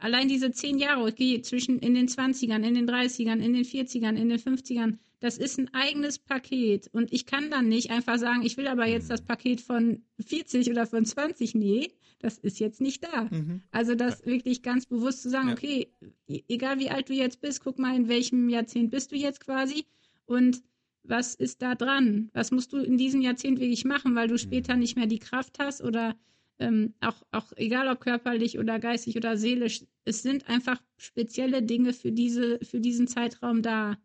[0.00, 4.16] allein diese zehn Jahre, okay, zwischen in den 20ern, in den 30ern, in den 40ern,
[4.16, 6.88] in den 50ern, das ist ein eigenes Paket.
[6.92, 10.70] Und ich kann dann nicht einfach sagen, ich will aber jetzt das Paket von 40
[10.70, 11.54] oder von 20.
[11.54, 13.24] Nee, das ist jetzt nicht da.
[13.30, 13.62] Mhm.
[13.70, 15.54] Also das wirklich ganz bewusst zu sagen, Ja.
[15.54, 15.88] okay,
[16.26, 19.40] e- egal wie alt du jetzt bist, guck mal, in welchem Jahrzehnt bist du jetzt
[19.40, 19.84] quasi
[20.26, 20.62] und
[21.02, 22.28] was ist da dran?
[22.34, 25.58] Was musst du in diesem Jahrzehnt wirklich machen, weil du später nicht mehr die Kraft
[25.58, 26.14] hast oder
[26.58, 31.94] ähm, auch, auch egal ob körperlich oder geistig oder seelisch, es sind einfach spezielle Dinge
[31.94, 33.96] für diese, für diesen Zeitraum da.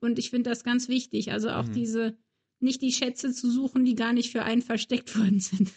[0.00, 1.32] Und ich finde das ganz wichtig.
[1.32, 1.72] Also auch Mhm.
[1.72, 2.16] diese,
[2.60, 5.72] nicht die Schätze zu suchen, die gar nicht für einen versteckt worden sind,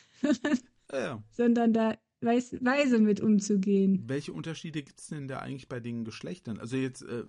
[0.92, 4.08] Ja, sondern da weiß, weise mit umzugehen.
[4.08, 6.60] Welche Unterschiede gibt es denn da eigentlich bei den Geschlechtern?
[6.60, 7.26] Also jetzt äh,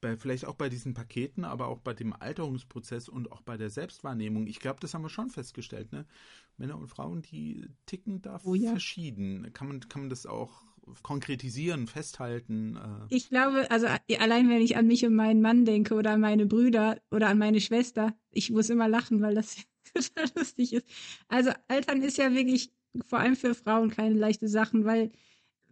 [0.00, 3.70] bei, vielleicht auch bei diesen Paketen, aber auch bei dem Alterungsprozess und auch bei der
[3.70, 4.46] Selbstwahrnehmung.
[4.46, 5.92] Ich glaube, das haben wir schon festgestellt.
[5.92, 6.06] Ne?
[6.56, 8.70] Männer und Frauen, die ticken da Oh ja.
[8.70, 9.52] verschieden.
[9.52, 10.62] Kann man, kann man das auch
[11.02, 12.76] konkretisieren, festhalten?
[12.76, 16.10] Äh, Ich glaube, also a- allein wenn ich an mich und meinen Mann denke oder
[16.12, 19.56] an meine Brüder oder an meine Schwester, ich muss immer lachen, weil das
[19.94, 20.86] total lustig ist.
[21.28, 22.72] Also Altern ist ja wirklich
[23.06, 25.10] vor allem für Frauen keine leichte Sache, weil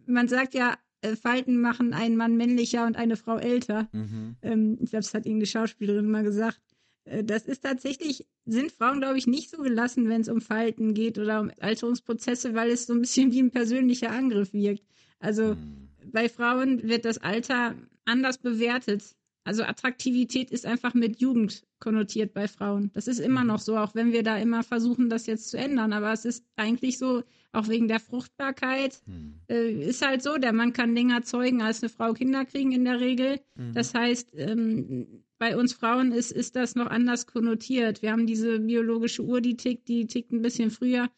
[0.05, 3.89] man sagt ja, äh, Falten machen einen Mann männlicher und eine Frau älter.
[3.91, 4.35] mhm.
[4.41, 6.61] Ähm, ich glaube, das hat irgendeine Schauspielerin mal gesagt.
[7.05, 10.93] Äh, Das ist tatsächlich, sind Frauen, glaube ich, nicht so gelassen, wenn es um Falten
[10.93, 14.83] geht oder um Alterungsprozesse, weil es so ein bisschen wie ein persönlicher Angriff wirkt.
[15.19, 15.89] Also Mhm.
[16.11, 19.03] bei Frauen wird das Alter anders bewertet.
[19.43, 22.91] Also Attraktivität ist einfach mit Jugend konnotiert bei Frauen.
[22.93, 23.47] Das ist immer Mhm.
[23.47, 25.93] noch so, auch wenn wir da immer versuchen, das jetzt zu ändern.
[25.93, 29.39] Aber es ist eigentlich so, auch wegen der Fruchtbarkeit, Mhm.
[29.49, 32.85] äh, ist halt so, der Mann kann länger zeugen als eine Frau Kinder kriegen in
[32.85, 33.39] der Regel.
[33.55, 33.73] Mhm.
[33.73, 38.03] Das heißt, ähm, bei uns Frauen ist, ist das noch anders konnotiert.
[38.03, 41.09] Wir haben diese biologische Uhr, die tickt, die tickt ein bisschen früher.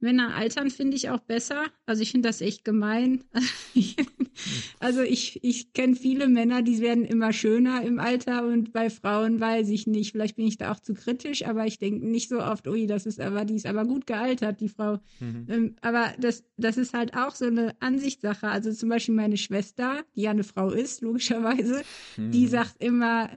[0.00, 1.64] Männer altern finde ich auch besser.
[1.86, 3.24] Also ich finde das echt gemein.
[4.80, 9.40] also ich, ich kenne viele Männer, die werden immer schöner im Alter und bei Frauen
[9.40, 10.12] weiß ich nicht.
[10.12, 13.06] Vielleicht bin ich da auch zu kritisch, aber ich denke nicht so oft, ui, das
[13.06, 14.98] ist aber, die ist aber gut gealtert, die Frau.
[15.18, 15.46] Mhm.
[15.48, 18.48] Ähm, aber das, das ist halt auch so eine Ansichtssache.
[18.48, 21.82] Also zum Beispiel meine Schwester, die ja eine Frau ist, logischerweise,
[22.16, 22.48] die Mhm.
[22.48, 23.30] sagt immer,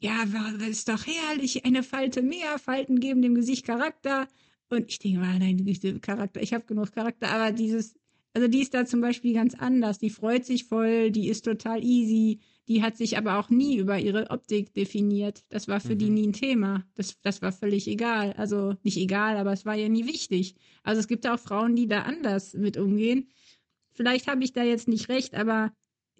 [0.00, 0.24] ja,
[0.58, 4.28] das ist doch herrlich, eine Falte mehr, Falten geben dem Gesicht Charakter.
[4.70, 7.94] Und ich denke mal, nein, diese Charakter, ich habe genug Charakter, aber dieses,
[8.34, 9.98] also die ist da zum Beispiel ganz anders.
[9.98, 13.98] Die freut sich voll, die ist total easy, die hat sich aber auch nie über
[13.98, 15.44] ihre Optik definiert.
[15.48, 16.14] Das war für die Mhm.
[16.14, 16.84] nie ein Thema.
[16.94, 18.34] Das, das war völlig egal.
[18.34, 20.54] Also nicht egal, aber es war ja nie wichtig.
[20.82, 23.28] Also es gibt auch Frauen, die da anders mit umgehen.
[23.92, 25.72] Vielleicht habe ich da jetzt nicht recht, aber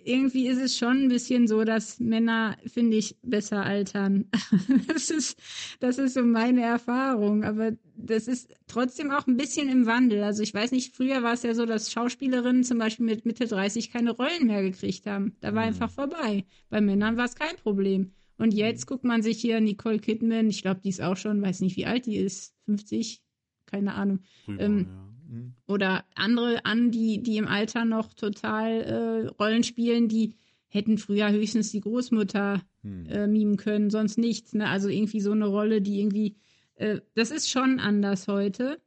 [0.05, 4.27] irgendwie ist es schon ein bisschen so, dass Männer, finde ich, besser altern.
[4.89, 5.39] das, ist,
[5.81, 7.45] das ist so meine Erfahrung.
[7.45, 10.23] Aber das ist trotzdem auch ein bisschen im Wandel.
[10.23, 13.47] Also ich weiß nicht, früher war es ja so, dass Schauspielerinnen zum Beispiel mit Mitte
[13.47, 15.37] 30 keine Rollen mehr gekriegt haben.
[15.41, 15.69] Da war Mhm.
[15.69, 16.45] einfach vorbei.
[16.71, 18.13] Bei Männern war es kein Problem.
[18.39, 21.61] Und jetzt guckt man sich hier Nicole Kidman, ich glaube, die ist auch schon, weiß
[21.61, 23.21] nicht, wie alt die ist, 50,
[23.67, 25.08] keine Ahnung Rüber, ähm, ja.
[25.29, 25.55] Mhm.
[25.67, 30.35] oder andere an, die, die im Alter noch total äh, Rollen spielen, die
[30.69, 33.07] hätten früher höchstens die Großmutter Mhm.
[33.07, 34.55] äh, mimen können, sonst nichts.
[34.55, 34.69] Ne?
[34.69, 36.37] Also irgendwie so eine Rolle, die irgendwie,
[36.77, 38.81] äh, das ist schon anders heute.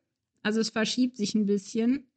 [0.43, 2.07] Also es verschiebt sich ein bisschen.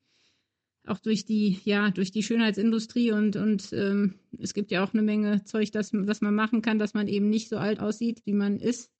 [0.86, 5.02] Auch durch die, ja, durch die Schönheitsindustrie und, und ähm, es gibt ja auch eine
[5.02, 8.34] Menge Zeug, das, was man machen kann, dass man eben nicht so alt aussieht, wie
[8.34, 8.90] man ist.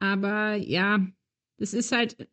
[0.00, 1.06] Aber ja,
[1.56, 2.28] das ist halt,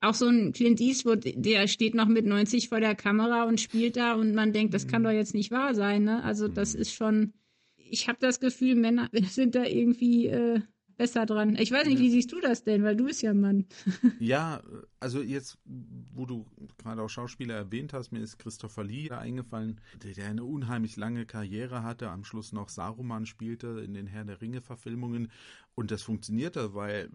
[0.00, 3.96] auch so ein Clint Eastwood, der steht noch mit 90 vor der Kamera und spielt
[3.96, 6.04] da und man denkt, das kann doch jetzt nicht wahr sein.
[6.04, 6.22] Ne?
[6.22, 7.32] Also das ist schon,
[7.76, 10.60] ich habe das Gefühl, Männer sind da irgendwie äh,
[10.96, 11.56] besser dran.
[11.58, 13.66] Ich weiß nicht, wie siehst du das denn, weil du bist ja Mann.
[14.20, 14.62] Ja,
[15.00, 16.46] also jetzt, wo du
[16.78, 20.96] gerade auch Schauspieler erwähnt hast, mir ist Christopher Lee da eingefallen, der, der eine unheimlich
[20.96, 25.32] lange Karriere hatte, am Schluss noch Saruman spielte in den Herr der Ringe-Verfilmungen
[25.74, 27.10] und das funktionierte, weil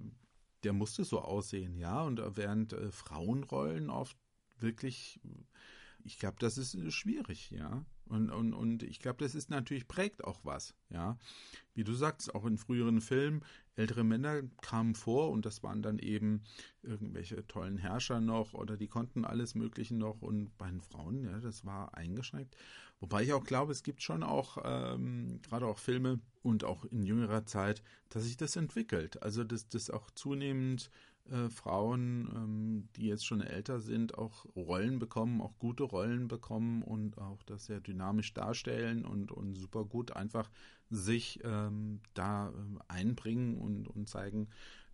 [0.64, 2.02] der musste so aussehen, ja.
[2.02, 4.18] Und während äh, Frauenrollen oft
[4.60, 5.20] wirklich,
[6.04, 7.86] ich glaube, das ist äh, schwierig, ja.
[8.06, 11.18] Und, und, und ich glaube, das ist natürlich prägt auch was, ja.
[11.74, 13.44] Wie du sagst, auch in früheren Filmen,
[13.76, 16.44] ältere Männer kamen vor und das waren dann eben
[16.82, 21.40] irgendwelche tollen Herrscher noch oder die konnten alles Mögliche noch und bei den Frauen, ja,
[21.40, 22.56] das war eingeschränkt.
[23.00, 27.04] Wobei ich auch glaube, es gibt schon auch ähm, gerade auch Filme und auch in
[27.04, 29.22] jüngerer Zeit, dass sich das entwickelt.
[29.22, 30.90] Also dass das auch zunehmend
[31.30, 36.82] äh, Frauen, ähm, die jetzt schon älter sind, auch Rollen bekommen, auch gute Rollen bekommen
[36.82, 40.50] und auch das sehr dynamisch darstellen und, und super gut einfach
[40.90, 44.48] sich ähm, da ähm, einbringen und, und zeigen,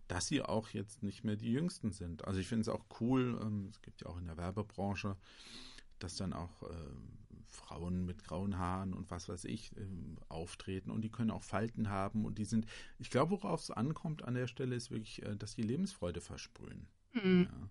[0.08, 2.26] dass sie auch jetzt nicht mehr die Jüngsten sind.
[2.26, 5.16] Also ich finde es auch cool, ähm, es gibt ja auch in der Werbebranche,
[5.98, 6.74] dass dann auch äh,
[7.54, 9.86] Frauen mit grauen Haaren und was weiß ich äh,
[10.28, 12.66] auftreten und die können auch Falten haben und die sind,
[12.98, 16.88] ich glaube, worauf es ankommt an der Stelle ist wirklich, äh, dass die Lebensfreude versprühen.
[17.12, 17.48] Mhm.
[17.50, 17.68] Ja.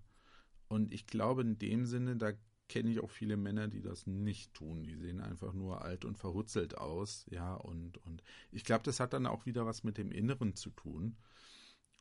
[0.67, 2.33] Und ich glaube in dem Sinne, da
[2.69, 4.83] kenne ich auch viele Männer, die das nicht tun.
[4.83, 9.13] Die sehen einfach nur alt und verhutzelt aus, ja, und, und ich glaube, das hat
[9.13, 11.17] dann auch wieder was mit dem Inneren zu tun.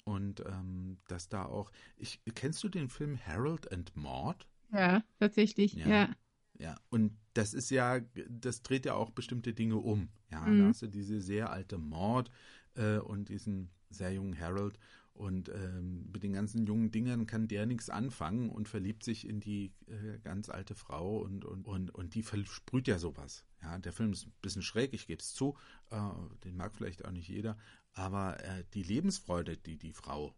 [0.04, 4.48] Und ähm, dass da auch, ich, kennst du den Film Harold and Maud?
[4.72, 5.86] Ja, tatsächlich, ja.
[5.86, 6.16] ja.
[6.58, 10.08] Ja, und das ist ja, das dreht ja auch bestimmte Dinge um.
[10.30, 10.58] Ja, mhm.
[10.58, 12.30] da hast du diese sehr alte Maud
[12.74, 14.78] äh, und diesen sehr jungen Harold.
[15.14, 19.40] Und ähm, mit den ganzen jungen Dingern kann der nichts anfangen und verliebt sich in
[19.40, 23.44] die äh, ganz alte Frau und, und, und, und die versprüht ja sowas.
[23.60, 25.56] Ja, der Film ist ein bisschen schräg, ich gebe es zu,
[25.90, 25.98] äh,
[26.44, 27.58] den mag vielleicht auch nicht jeder,
[27.92, 30.34] aber äh, die Lebensfreude, die die Frau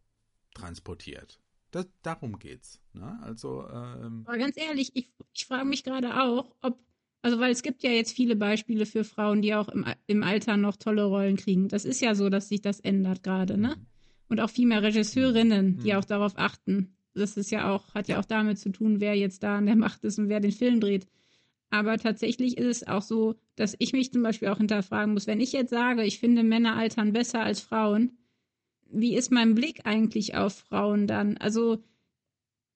[0.54, 1.40] transportiert,
[1.74, 2.80] das, darum geht's.
[2.92, 3.18] Ne?
[3.22, 6.78] Also, ähm, aber ganz ehrlich, ich, ich frage mich gerade auch, ob,
[7.22, 10.56] also weil es gibt ja jetzt viele Beispiele für Frauen, die auch im, im Alter
[10.56, 11.68] noch tolle Rollen kriegen.
[11.68, 13.76] Das ist ja so, dass sich das ändert gerade, ne?
[13.76, 13.86] Mhm
[14.28, 15.98] und auch viel mehr Regisseurinnen, die mhm.
[15.98, 16.96] auch darauf achten.
[17.14, 19.76] Das ist ja auch, hat ja auch damit zu tun, wer jetzt da an der
[19.76, 21.06] Macht ist und wer den Film dreht.
[21.70, 25.40] Aber tatsächlich ist es auch so, dass ich mich zum Beispiel auch hinterfragen muss, wenn
[25.40, 28.18] ich jetzt sage, ich finde Männer altern besser als Frauen,
[28.90, 31.36] wie ist mein Blick eigentlich auf Frauen dann?
[31.38, 31.82] Also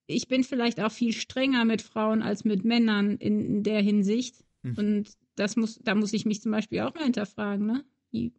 [0.06, 4.44] ich bin vielleicht auch viel strenger mit Frauen als mit Männern in, der Hinsicht.
[4.62, 4.74] Mhm.
[4.76, 7.84] Und das muss, da muss ich mich zum Beispiel auch mal hinterfragen, ne?
[8.10, 8.32] Wie,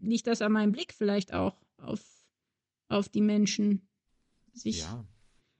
[0.00, 2.00] liegt das an meinem Blick vielleicht auch auf
[2.88, 3.82] auf die Menschen.
[4.52, 4.80] Sich.
[4.80, 5.04] Ja.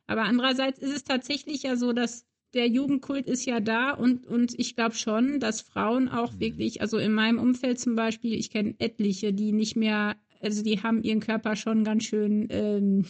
[0.07, 4.57] Aber andererseits ist es tatsächlich ja so, dass der Jugendkult ist ja da und, und
[4.59, 6.41] ich glaube schon, dass Frauen auch mhm.
[6.41, 10.83] wirklich, also in meinem Umfeld zum Beispiel, ich kenne etliche, die nicht mehr, also die
[10.83, 13.07] haben ihren Körper schon ganz schön, ähm,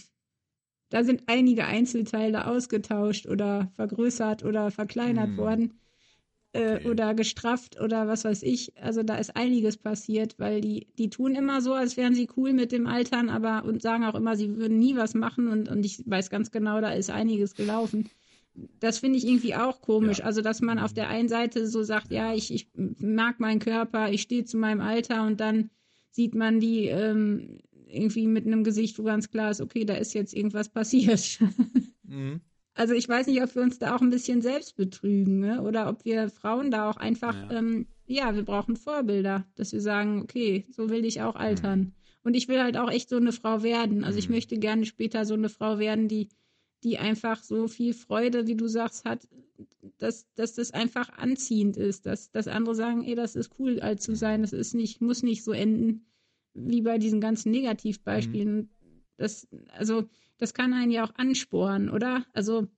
[0.91, 5.37] da sind einige Einzelteile ausgetauscht oder vergrößert oder verkleinert mhm.
[5.37, 5.81] worden
[6.53, 6.89] äh, okay.
[6.89, 8.77] oder gestrafft oder was weiß ich.
[8.81, 12.53] Also da ist einiges passiert, weil die, die tun immer so, als wären sie cool
[12.53, 15.85] mit dem Altern, aber und sagen auch immer, sie würden nie was machen und, und
[15.85, 18.09] ich weiß ganz genau, da ist einiges gelaufen.
[18.79, 20.19] Das finde ich irgendwie auch komisch.
[20.19, 20.27] Ja.
[20.27, 24.13] Also, dass man auf der einen Seite so sagt, ja, ich, ich mag meinen Körper,
[24.13, 25.71] ich stehe zu meinem Alter und dann
[26.15, 30.15] sieht man die ähm, irgendwie mit einem Gesicht, wo ganz klar ist, okay, da ist
[30.15, 31.39] jetzt irgendwas passiert.
[32.07, 32.43] Mhm.
[32.75, 35.63] Also ich weiß nicht, ob wir uns da auch ein bisschen selbst betrügen ne?
[35.63, 37.59] oder ob wir Frauen da auch einfach, ja.
[37.59, 41.79] Ähm, ja, wir brauchen Vorbilder, dass wir sagen, okay, so will ich auch altern.
[41.79, 41.93] Mhm.
[42.25, 44.05] Und ich will halt auch echt so eine Frau werden.
[44.05, 44.35] Also ich mhm.
[44.35, 46.29] möchte gerne später so eine Frau werden, die,
[46.85, 49.27] die einfach so viel Freude, wie du sagst, hat,
[49.99, 54.03] dass, dass das einfach anziehend ist, dass, dass andere sagen, ey, das ist cool, alt
[54.03, 56.07] zu sein, das ist nicht, muss nicht so enden
[56.55, 58.57] wie bei diesen ganzen Negativbeispielen.
[58.57, 58.69] Mhm.
[59.17, 62.25] Das, also das kann einen ja auch ansporen, oder?
[62.33, 62.69] Also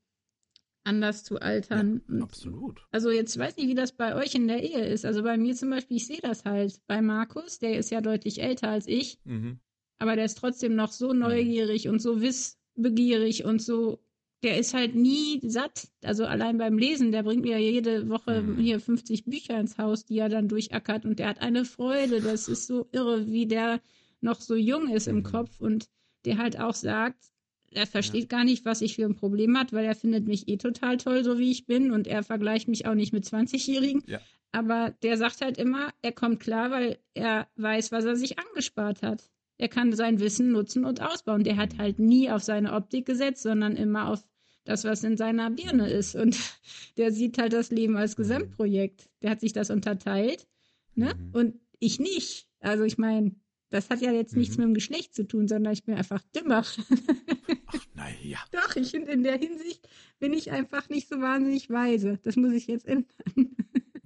[0.85, 2.03] anders zu altern.
[2.09, 2.87] Ja, absolut.
[2.93, 5.05] Also jetzt weiß nicht, wie das bei euch in der Ehe ist.
[5.05, 8.41] Also bei mir zum Beispiel, ich sehe das halt bei Markus, der ist ja deutlich
[8.43, 9.59] älter als ich, mhm.
[9.99, 11.93] aber der ist trotzdem noch so neugierig mhm.
[11.93, 13.99] und so wissbegierig und so,
[14.43, 15.89] der ist halt nie satt.
[16.03, 18.59] Also allein beim Lesen, der bringt mir jede Woche mhm.
[18.59, 22.21] hier 50 Bücher ins Haus, die er dann durchackert und der hat eine Freude.
[22.21, 23.81] Das ist so irre, wie der
[24.21, 25.23] noch so jung ist im mhm.
[25.25, 25.87] Kopf und
[26.25, 27.31] der halt auch sagt,
[27.71, 28.39] er versteht ja.
[28.39, 31.25] gar nicht, was ich für ein Problem hat, weil er findet mich eh total toll,
[31.25, 34.03] so wie ich bin und er vergleicht mich auch nicht mit 20-Jährigen.
[34.07, 34.21] Ja.
[34.53, 39.03] Aber der sagt halt immer, er kommt klar, weil er weiß, was er sich angespart
[39.03, 39.29] hat.
[39.59, 41.45] Er kann sein Wissen nutzen und ausbauen.
[41.45, 44.23] Der hat halt nie auf seine Optik gesetzt, sondern immer auf
[44.65, 46.15] das, was in seiner Birne ist.
[46.15, 46.37] Und
[46.97, 49.09] der sieht halt das Leben als Gesamtprojekt.
[49.23, 50.47] Der hat sich das unterteilt,
[50.95, 51.15] ne?
[51.15, 51.31] Mhm.
[51.33, 52.49] Und ich nicht.
[52.61, 53.35] Also ich meine,
[53.71, 54.41] das hat ja jetzt mhm.
[54.41, 56.65] nichts mit dem Geschlecht zu tun, sondern ich bin einfach dümmer.
[57.67, 58.39] Ach, naja.
[58.53, 59.89] Doch, ich finde, in der Hinsicht
[60.19, 62.19] bin ich einfach nicht so wahnsinnig weise.
[62.23, 63.07] Das muss ich jetzt ändern.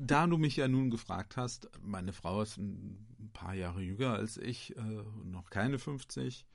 [0.03, 4.37] Da du mich ja nun gefragt hast, meine Frau ist ein paar Jahre jünger als
[4.37, 6.47] ich, äh, noch keine 50.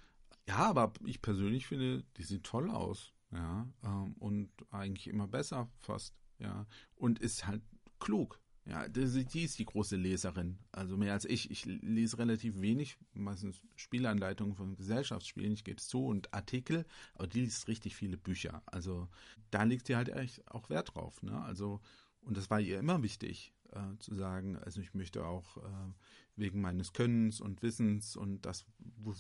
[0.48, 3.14] Ja, aber ich persönlich finde, die sieht toll aus.
[3.32, 6.16] Ja, ähm, und eigentlich immer besser fast.
[6.40, 7.62] Ja, und ist halt
[8.00, 8.40] klug.
[8.68, 10.58] Ja, die, die ist die große Leserin.
[10.72, 11.52] Also mehr als ich.
[11.52, 17.28] Ich lese relativ wenig, meistens Spielanleitungen von Gesellschaftsspielen, ich gebe es zu, und Artikel, aber
[17.28, 18.64] die liest richtig viele Bücher.
[18.66, 19.08] Also
[19.52, 21.22] da liegt sie halt echt auch Wert drauf.
[21.22, 21.40] Ne?
[21.44, 21.80] Also,
[22.22, 25.94] und das war ihr immer wichtig, äh, zu sagen, also ich möchte auch äh,
[26.36, 28.66] wegen meines Könnens und Wissens und das,
[28.98, 29.14] wo,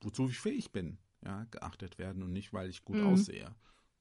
[0.00, 3.06] wozu ich fähig bin, ja, geachtet werden und nicht, weil ich gut mhm.
[3.06, 3.54] aussehe,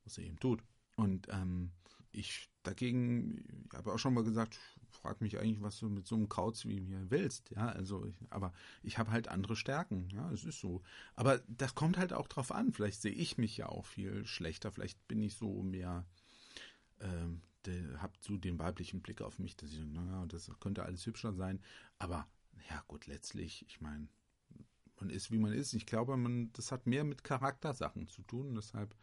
[0.04, 0.64] was sie eben tut.
[0.96, 1.72] Und ähm,
[2.12, 3.38] ich dagegen,
[3.70, 4.60] ich habe auch schon mal gesagt,
[4.90, 8.16] frag mich eigentlich, was du mit so einem Kauz wie mir willst, ja, also, ich,
[8.30, 8.54] aber
[8.84, 10.82] ich habe halt andere Stärken, ja, es ist so.
[11.16, 14.72] Aber das kommt halt auch drauf an, vielleicht sehe ich mich ja auch viel schlechter,
[14.72, 16.06] vielleicht bin ich so mehr,
[17.00, 17.42] ähm,
[17.98, 21.62] habe so den weiblichen Blick auf mich, dass ich, naja, das könnte alles hübscher sein,
[22.00, 22.26] aber
[22.70, 24.08] ja gut, letztlich, ich meine,
[25.00, 25.74] man ist, wie man ist.
[25.74, 28.56] Ich glaube, man, das hat mehr mit Charaktersachen zu tun.
[28.56, 28.96] Deshalb,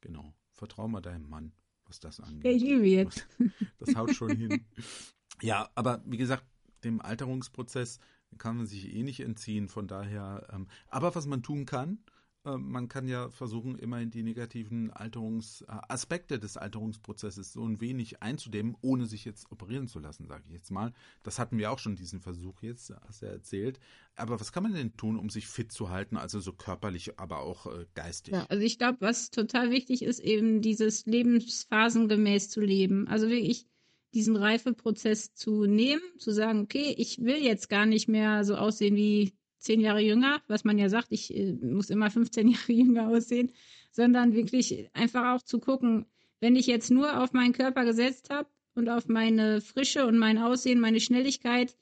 [0.00, 1.52] genau, vertrau mal deinem Mann,
[1.86, 2.56] was das angeht.
[2.56, 3.26] Ich übe jetzt.
[3.78, 4.64] Das haut schon hin.
[5.42, 6.44] Ja, aber wie gesagt,
[6.84, 7.98] dem Alterungsprozess
[8.36, 9.68] kann man sich eh nicht entziehen.
[9.68, 11.98] Von daher, ähm, aber was man tun kann,
[12.44, 19.06] man kann ja versuchen, immerhin die negativen Alterungsaspekte des Alterungsprozesses so ein wenig einzudämmen, ohne
[19.06, 20.94] sich jetzt operieren zu lassen, sage ich jetzt mal.
[21.22, 23.78] Das hatten wir auch schon diesen Versuch jetzt, hast du ja erzählt.
[24.16, 27.40] Aber was kann man denn tun, um sich fit zu halten, also so körperlich, aber
[27.40, 28.32] auch äh, geistig?
[28.32, 33.06] Ja, also ich glaube, was total wichtig ist, eben dieses lebensphasengemäß zu leben.
[33.06, 33.66] Also wirklich
[34.14, 38.96] diesen Reifeprozess zu nehmen, zu sagen, okay, ich will jetzt gar nicht mehr so aussehen
[38.96, 43.08] wie zehn Jahre jünger, was man ja sagt, ich äh, muss immer 15 Jahre jünger
[43.08, 43.52] aussehen,
[43.92, 46.06] sondern wirklich einfach auch zu gucken,
[46.40, 50.38] wenn ich jetzt nur auf meinen Körper gesetzt habe und auf meine Frische und mein
[50.38, 51.76] Aussehen, meine Schnelligkeit,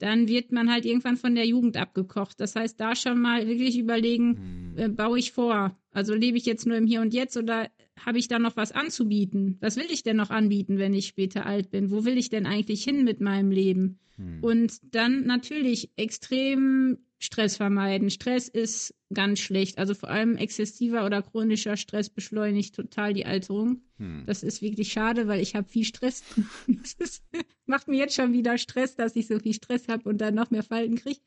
[0.00, 2.40] dann wird man halt irgendwann von der Jugend abgekocht.
[2.40, 4.78] Das heißt, da schon mal wirklich überlegen, hm.
[4.78, 5.76] äh, baue ich vor?
[5.92, 7.68] Also lebe ich jetzt nur im Hier und Jetzt oder
[8.04, 9.58] habe ich da noch was anzubieten?
[9.60, 11.90] Was will ich denn noch anbieten, wenn ich später alt bin?
[11.90, 13.98] Wo will ich denn eigentlich hin mit meinem Leben?
[14.16, 14.38] Hm.
[14.42, 18.08] Und dann natürlich extrem Stress vermeiden.
[18.08, 19.78] Stress ist ganz schlecht.
[19.78, 23.82] Also vor allem exzessiver oder chronischer Stress beschleunigt total die Alterung.
[23.98, 24.24] Hm.
[24.26, 26.24] Das ist wirklich schade, weil ich habe viel Stress.
[26.98, 27.22] das
[27.66, 30.50] macht mir jetzt schon wieder Stress, dass ich so viel Stress habe und dann noch
[30.50, 31.20] mehr Falten kriege.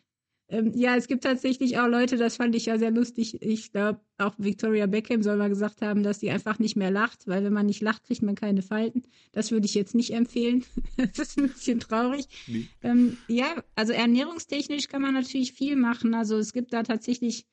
[0.50, 3.41] Ähm, ja, es gibt tatsächlich auch Leute, das fand ich ja sehr lustig.
[3.41, 7.28] Ich glaube, auch Victoria Beckham soll mal gesagt haben, dass sie einfach nicht mehr lacht,
[7.28, 9.04] weil wenn man nicht lacht, kriegt man keine Falten.
[9.32, 10.66] Das würde ich jetzt nicht empfehlen.
[10.98, 12.26] das ist ein bisschen traurig.
[12.48, 12.68] Nee.
[12.84, 16.14] Ähm, ja, also ernährungstechnisch kann man natürlich viel machen.
[16.14, 17.46] Also es gibt da tatsächlich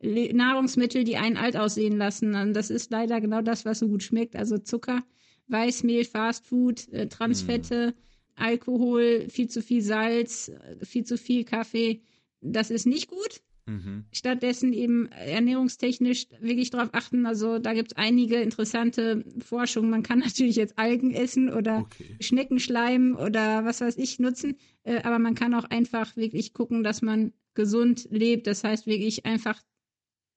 [0.00, 2.34] Nahrungsmittel, die einen alt aussehen lassen.
[2.34, 4.36] Und das ist leider genau das, was so gut schmeckt.
[4.36, 5.02] Also Zucker,
[5.48, 8.40] Weißmehl, Fastfood, äh, Transfette, mm.
[8.40, 12.00] Alkohol, viel zu viel Salz, äh, viel zu viel Kaffee
[12.40, 13.42] das ist nicht gut.
[13.66, 14.04] Mhm.
[14.12, 17.26] Stattdessen eben ernährungstechnisch wirklich darauf achten.
[17.26, 19.90] Also da gibt es einige interessante Forschungen.
[19.90, 22.16] Man kann natürlich jetzt Algen essen oder okay.
[22.20, 24.56] Schneckenschleim oder was weiß ich nutzen.
[24.84, 28.46] Äh, aber man kann auch einfach wirklich gucken, dass man gesund lebt.
[28.46, 29.60] Das heißt wirklich einfach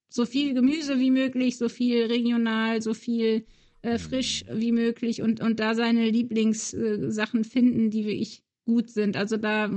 [0.10, 3.46] so viel Gemüse wie möglich, so viel regional, so viel
[3.82, 4.60] äh, frisch mhm.
[4.60, 9.16] wie möglich und, und da seine Lieblingssachen finden, die wirklich gut sind.
[9.16, 9.70] Also da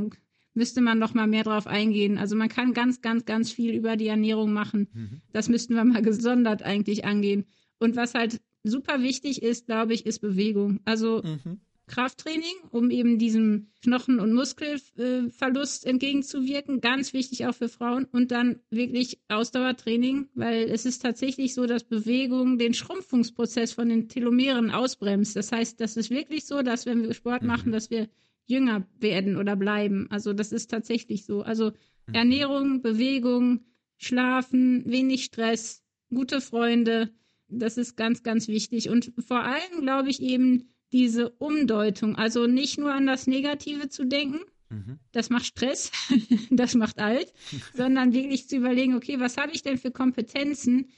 [0.54, 2.16] müsste man noch mal mehr drauf eingehen.
[2.18, 4.88] Also man kann ganz, ganz, ganz viel über die Ernährung machen.
[4.92, 5.20] Mhm.
[5.32, 7.44] Das müssten wir mal gesondert eigentlich angehen.
[7.78, 10.80] Und was halt super wichtig ist, glaube ich, ist Bewegung.
[10.84, 11.60] Also mhm.
[11.86, 16.80] Krafttraining, um eben diesem Knochen- und Muskelverlust entgegenzuwirken.
[16.80, 18.06] Ganz wichtig auch für Frauen.
[18.06, 24.08] Und dann wirklich Ausdauertraining, weil es ist tatsächlich so, dass Bewegung den Schrumpfungsprozess von den
[24.08, 25.36] Telomeren ausbremst.
[25.36, 27.48] Das heißt, das ist wirklich so, dass wenn wir Sport mhm.
[27.48, 28.08] machen, dass wir
[28.46, 30.06] jünger werden oder bleiben.
[30.10, 31.42] Also das ist tatsächlich so.
[31.42, 31.72] Also
[32.06, 32.14] mhm.
[32.14, 33.60] Ernährung, Bewegung,
[33.96, 37.10] Schlafen, wenig Stress, gute Freunde,
[37.48, 38.88] das ist ganz, ganz wichtig.
[38.88, 44.04] Und vor allem glaube ich eben diese Umdeutung, also nicht nur an das Negative zu
[44.04, 44.40] denken,
[44.70, 44.98] mhm.
[45.12, 45.90] das macht Stress,
[46.50, 47.32] das macht alt,
[47.74, 50.90] sondern wirklich zu überlegen, okay, was habe ich denn für Kompetenzen,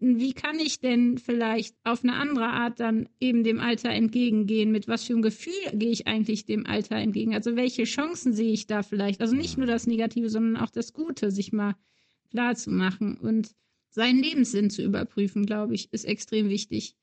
[0.00, 4.72] wie kann ich denn vielleicht auf eine andere Art dann eben dem Alter entgegengehen?
[4.72, 7.34] Mit was für einem Gefühl gehe ich eigentlich dem Alter entgegen?
[7.34, 9.20] Also welche Chancen sehe ich da vielleicht?
[9.20, 11.76] Also nicht nur das Negative, sondern auch das Gute, sich mal
[12.30, 13.54] klar zu machen und
[13.90, 16.96] seinen Lebenssinn zu überprüfen, glaube ich, ist extrem wichtig.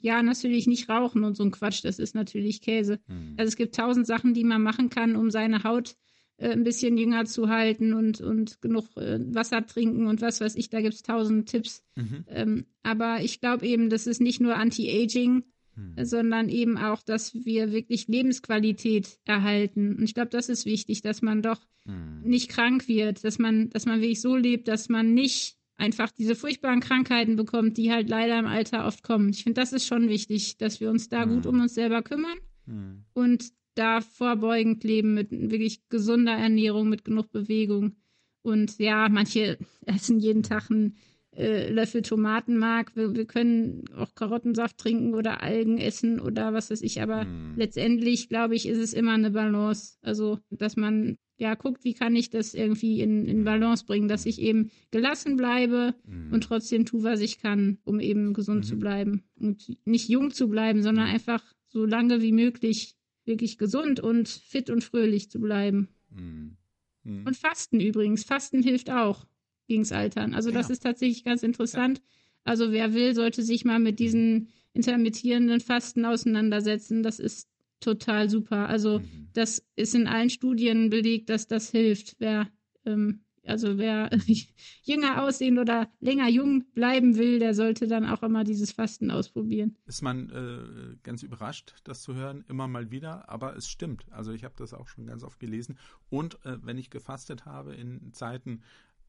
[0.00, 3.00] Ja, natürlich nicht rauchen und so ein Quatsch, das ist natürlich Käse.
[3.06, 3.34] Mhm.
[3.36, 5.96] Also es gibt tausend Sachen, die man machen kann, um seine Haut
[6.38, 10.54] äh, ein bisschen jünger zu halten und, und genug äh, Wasser trinken und was weiß
[10.54, 11.84] ich, da gibt es tausend Tipps.
[11.96, 12.24] Mhm.
[12.28, 15.42] Ähm, aber ich glaube eben, das ist nicht nur Anti-Aging,
[15.74, 16.04] mhm.
[16.04, 19.96] sondern eben auch, dass wir wirklich Lebensqualität erhalten.
[19.96, 22.22] Und ich glaube, das ist wichtig, dass man doch mhm.
[22.22, 26.34] nicht krank wird, dass man, dass man wirklich so lebt, dass man nicht einfach diese
[26.34, 29.30] furchtbaren Krankheiten bekommt, die halt leider im Alter oft kommen.
[29.30, 32.38] Ich finde, das ist schon wichtig, dass wir uns da gut um uns selber kümmern
[32.66, 33.04] mhm.
[33.12, 37.96] und da vorbeugend leben mit wirklich gesunder Ernährung, mit genug Bewegung.
[38.42, 40.96] Und ja, manche essen jeden Tag einen
[41.36, 42.96] äh, Löffel Tomatenmark.
[42.96, 47.00] Wir, wir, können auch Karottensaft trinken oder Algen essen oder was weiß ich.
[47.00, 47.54] Aber mm.
[47.56, 49.98] letztendlich, glaube ich, ist es immer eine Balance.
[50.02, 54.26] Also, dass man ja guckt, wie kann ich das irgendwie in, in Balance bringen, dass
[54.26, 56.32] ich eben gelassen bleibe mm.
[56.32, 58.68] und trotzdem tue, was ich kann, um eben gesund mm.
[58.68, 58.80] zu mhm.
[58.80, 59.22] bleiben.
[59.38, 61.12] Und nicht jung zu bleiben, sondern mhm.
[61.12, 62.97] einfach so lange wie möglich
[63.28, 65.88] wirklich gesund und fit und fröhlich zu bleiben.
[66.10, 66.56] Mhm.
[67.04, 68.24] Und Fasten übrigens.
[68.24, 69.26] Fasten hilft auch
[69.68, 70.34] gegens Altern.
[70.34, 71.98] Also das ist tatsächlich ganz interessant.
[71.98, 72.04] Ja.
[72.44, 77.02] Also wer will, sollte sich mal mit diesen intermittierenden Fasten auseinandersetzen.
[77.02, 77.48] Das ist
[77.80, 78.68] total super.
[78.68, 79.28] Also mhm.
[79.32, 82.16] das ist in allen Studien belegt, dass das hilft.
[82.18, 82.48] Wer
[82.84, 84.10] ähm, also wer
[84.82, 89.76] jünger aussehen oder länger jung bleiben will, der sollte dann auch immer dieses Fasten ausprobieren.
[89.86, 94.04] Ist man äh, ganz überrascht, das zu hören, immer mal wieder, aber es stimmt.
[94.10, 95.78] Also ich habe das auch schon ganz oft gelesen.
[96.10, 98.62] Und äh, wenn ich gefastet habe in Zeiten,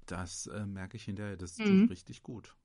[0.06, 1.82] das äh, merke ich hinterher, das mhm.
[1.82, 2.56] tut richtig gut.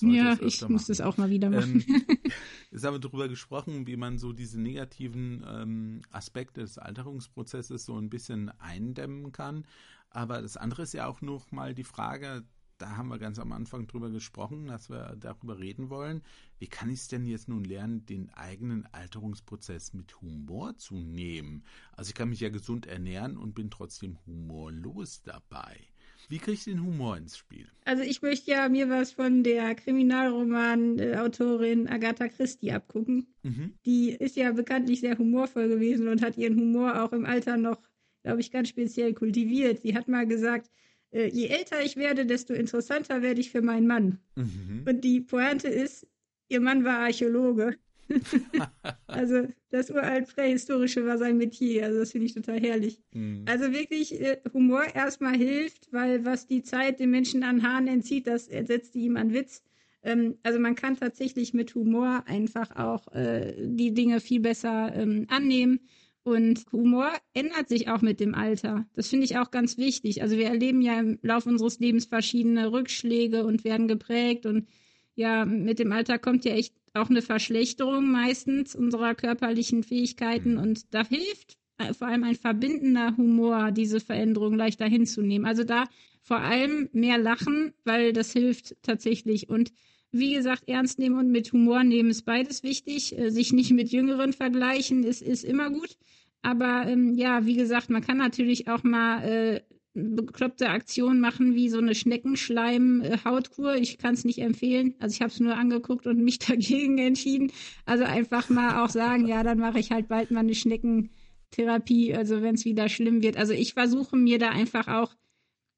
[0.00, 0.72] Ja, ich machen.
[0.72, 1.84] muss das auch mal wieder machen.
[1.88, 2.04] Ähm,
[2.70, 7.96] jetzt haben wir darüber gesprochen, wie man so diese negativen ähm, Aspekte des Alterungsprozesses so
[7.96, 9.66] ein bisschen eindämmen kann.
[10.10, 12.44] Aber das andere ist ja auch noch mal die Frage,
[12.78, 16.22] da haben wir ganz am Anfang drüber gesprochen, dass wir darüber reden wollen.
[16.58, 21.64] Wie kann ich es denn jetzt nun lernen, den eigenen Alterungsprozess mit Humor zu nehmen?
[21.92, 25.88] Also ich kann mich ja gesund ernähren und bin trotzdem humorlos dabei.
[26.28, 27.66] Wie kriege ich den Humor ins Spiel?
[27.84, 33.32] Also ich möchte ja mir was von der Kriminalroman-Autorin Agatha Christie abgucken.
[33.42, 33.72] Mhm.
[33.86, 37.80] Die ist ja bekanntlich sehr humorvoll gewesen und hat ihren Humor auch im Alter noch,
[38.22, 39.80] glaube ich, ganz speziell kultiviert.
[39.80, 40.70] Sie hat mal gesagt,
[41.10, 44.18] äh, je älter ich werde, desto interessanter werde ich für meinen Mann.
[44.36, 44.84] Mhm.
[44.86, 46.06] Und die Pointe ist,
[46.48, 47.78] ihr Mann war Archäologe.
[49.06, 51.84] also das uralt prähistorische war sein Metier.
[51.84, 53.00] Also das finde ich total herrlich.
[53.12, 53.44] Mhm.
[53.46, 58.26] Also wirklich äh, Humor erstmal hilft, weil was die Zeit dem Menschen an Haaren entzieht,
[58.26, 59.62] das ersetzt ihm an Witz.
[60.02, 65.26] Ähm, also man kann tatsächlich mit Humor einfach auch äh, die Dinge viel besser ähm,
[65.28, 65.80] annehmen.
[66.24, 68.86] Und Humor ändert sich auch mit dem Alter.
[68.94, 70.20] Das finde ich auch ganz wichtig.
[70.20, 74.68] Also wir erleben ja im Laufe unseres Lebens verschiedene Rückschläge und werden geprägt und
[75.14, 80.60] ja, mit dem Alter kommt ja echt auch eine Verschlechterung meistens unserer körperlichen Fähigkeiten mhm.
[80.60, 85.46] und da hilft äh, vor allem ein verbindender Humor, diese Veränderung leichter hinzunehmen.
[85.46, 85.84] Also da
[86.22, 89.48] vor allem mehr lachen, weil das hilft tatsächlich.
[89.48, 89.72] Und
[90.10, 93.16] wie gesagt, ernst nehmen und mit Humor nehmen ist beides wichtig.
[93.18, 95.96] Äh, sich nicht mit Jüngeren vergleichen ist, ist immer gut.
[96.42, 99.60] Aber ähm, ja, wie gesagt, man kann natürlich auch mal äh,
[99.94, 103.76] bekloppte Aktion machen wie so eine Schneckenschleim-Hautkur.
[103.76, 104.94] Ich kann es nicht empfehlen.
[104.98, 107.52] Also ich habe es nur angeguckt und mich dagegen entschieden.
[107.84, 112.42] Also einfach mal auch sagen, ja, dann mache ich halt bald mal eine Schneckentherapie, also
[112.42, 113.36] wenn es wieder schlimm wird.
[113.36, 115.14] Also ich versuche mir da einfach auch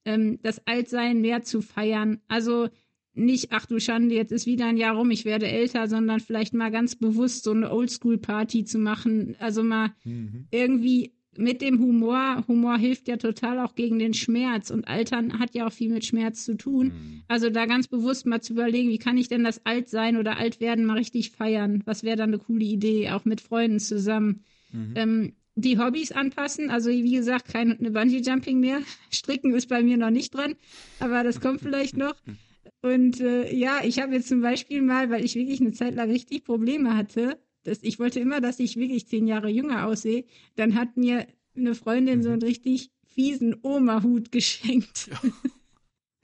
[0.05, 2.21] ähm, das Altsein mehr zu feiern.
[2.29, 2.69] Also
[3.13, 6.55] nicht, ach du Schande, jetzt ist wieder ein Jahr rum, ich werde älter, sondern vielleicht
[6.55, 9.37] mal ganz bewusst so eine Oldschool-Party zu machen.
[9.41, 10.47] Also mal mhm.
[10.51, 15.55] irgendwie mit dem Humor, Humor hilft ja total auch gegen den Schmerz und Altern hat
[15.55, 16.87] ja auch viel mit Schmerz zu tun.
[16.87, 17.23] Mhm.
[17.29, 20.85] Also da ganz bewusst mal zu überlegen, wie kann ich denn das Altsein oder Altwerden
[20.85, 21.83] mal richtig feiern?
[21.87, 24.45] Was wäre dann eine coole Idee, auch mit Freunden zusammen?
[24.73, 24.93] Mhm.
[24.97, 28.81] Ähm, die Hobbys anpassen, also wie gesagt, kein Bungee-Jumping mehr.
[29.11, 30.55] Stricken ist bei mir noch nicht dran,
[30.99, 32.15] aber das kommt vielleicht noch.
[32.83, 36.11] Und äh, ja, ich habe jetzt zum Beispiel mal, weil ich wirklich eine Zeit lang
[36.11, 37.39] richtig Probleme hatte,
[37.71, 40.25] das, ich wollte immer, dass ich wirklich zehn Jahre jünger aussehe.
[40.57, 42.23] Dann hat mir eine Freundin mhm.
[42.25, 45.09] so einen richtig fiesen Oma-Hut geschenkt.
[45.09, 45.21] Ja.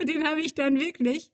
[0.06, 1.30] Den habe ich dann wirklich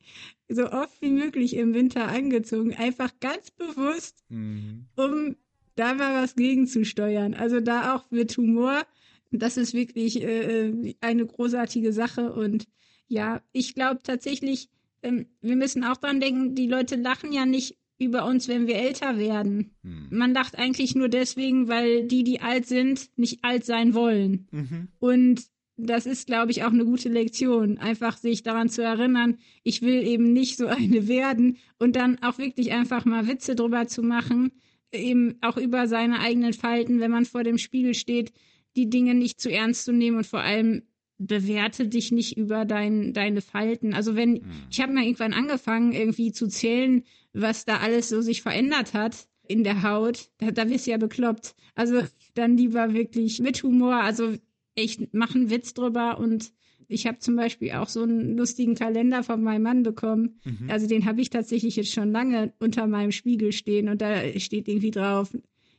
[0.49, 2.75] so oft wie möglich im Winter angezogen.
[2.75, 4.87] Einfach ganz bewusst, mhm.
[4.97, 5.37] um
[5.75, 7.35] da mal was gegenzusteuern.
[7.35, 8.83] Also da auch mit Humor.
[9.31, 12.35] Das ist wirklich äh, eine großartige Sache.
[12.35, 12.67] Und
[13.09, 14.69] ja, ich glaube tatsächlich,
[15.03, 18.77] ähm, wir müssen auch dran denken, die Leute lachen ja nicht über uns, wenn wir
[18.77, 19.75] älter werden.
[19.83, 20.09] Hm.
[20.11, 24.49] Man lacht eigentlich nur deswegen, weil die, die alt sind, nicht alt sein wollen.
[24.51, 24.89] Mhm.
[24.99, 25.43] Und
[25.77, 30.07] das ist, glaube ich, auch eine gute Lektion, einfach sich daran zu erinnern, ich will
[30.07, 34.53] eben nicht so eine werden und dann auch wirklich einfach mal Witze drüber zu machen,
[34.93, 38.33] eben auch über seine eigenen Falten, wenn man vor dem Spiegel steht,
[38.77, 40.83] die Dinge nicht zu ernst zu nehmen und vor allem
[41.27, 43.95] bewerte dich nicht über dein, deine Falten.
[43.95, 44.43] Also wenn, mhm.
[44.71, 49.29] ich habe mal irgendwann angefangen, irgendwie zu zählen, was da alles so sich verändert hat
[49.49, 51.55] in der Haut, da, da wirst du ja bekloppt.
[51.75, 52.03] Also
[52.35, 54.35] dann lieber wirklich mit Humor, also
[54.75, 56.53] echt machen Witz drüber und
[56.89, 60.41] ich habe zum Beispiel auch so einen lustigen Kalender von meinem Mann bekommen.
[60.45, 60.71] Mhm.
[60.71, 64.69] Also den habe ich tatsächlich jetzt schon lange unter meinem Spiegel stehen und da steht
[64.69, 65.35] irgendwie drauf,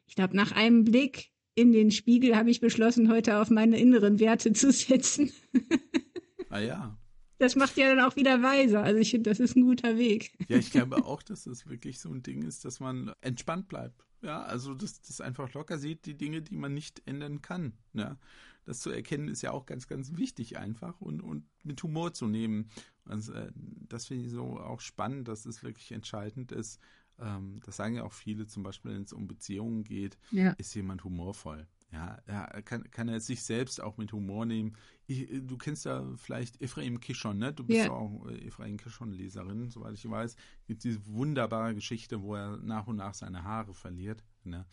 [0.08, 4.20] ich glaube, nach einem Blick in den Spiegel habe ich beschlossen, heute auf meine inneren
[4.20, 5.32] Werte zu setzen.
[6.49, 6.97] ah ja.
[7.39, 8.84] Das macht ja dann auch wieder weiser.
[8.84, 10.34] Also ich finde, das ist ein guter Weg.
[10.47, 14.06] Ja, ich glaube auch, dass das wirklich so ein Ding ist, dass man entspannt bleibt.
[14.22, 17.74] Ja, also das, das einfach locker sieht, die Dinge, die man nicht ändern kann.
[17.93, 18.18] Ja,
[18.66, 22.28] das zu erkennen ist ja auch ganz, ganz wichtig einfach und, und mit Humor zu
[22.28, 22.70] nehmen.
[23.06, 23.51] Also, äh,
[23.89, 26.80] das finde ich so auch spannend, dass es wirklich entscheidend ist.
[27.20, 30.51] Ähm, das sagen ja auch viele, zum Beispiel, wenn es um Beziehungen geht, ja.
[30.51, 31.68] ist jemand humorvoll.
[31.93, 34.76] Ja, er kann, kann er sich selbst auch mit Humor nehmen.
[35.05, 37.53] Ich, du kennst ja vielleicht Ephraim Kishon, ne?
[37.53, 40.36] Du bist ja, auch äh, Ephraim Kishon-Leserin, soweit ich weiß.
[40.66, 44.24] Gibt diese wunderbare Geschichte, wo er nach und nach seine Haare verliert.
[44.43, 44.66] Ne?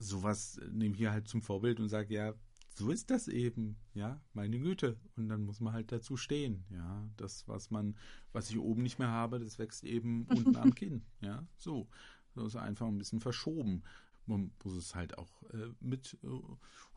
[0.00, 2.34] Sowas nehme ich halt zum Vorbild und sage, ja,
[2.74, 4.98] so ist das eben, ja, meine Güte.
[5.16, 7.08] Und dann muss man halt dazu stehen, ja.
[7.16, 7.96] Das, was man,
[8.32, 11.46] was ich oben nicht mehr habe, das wächst eben unten am Kinn, ja.
[11.56, 11.88] So.
[12.34, 13.84] So ist einfach ein bisschen verschoben
[14.26, 16.28] man muss es halt auch äh, mit äh,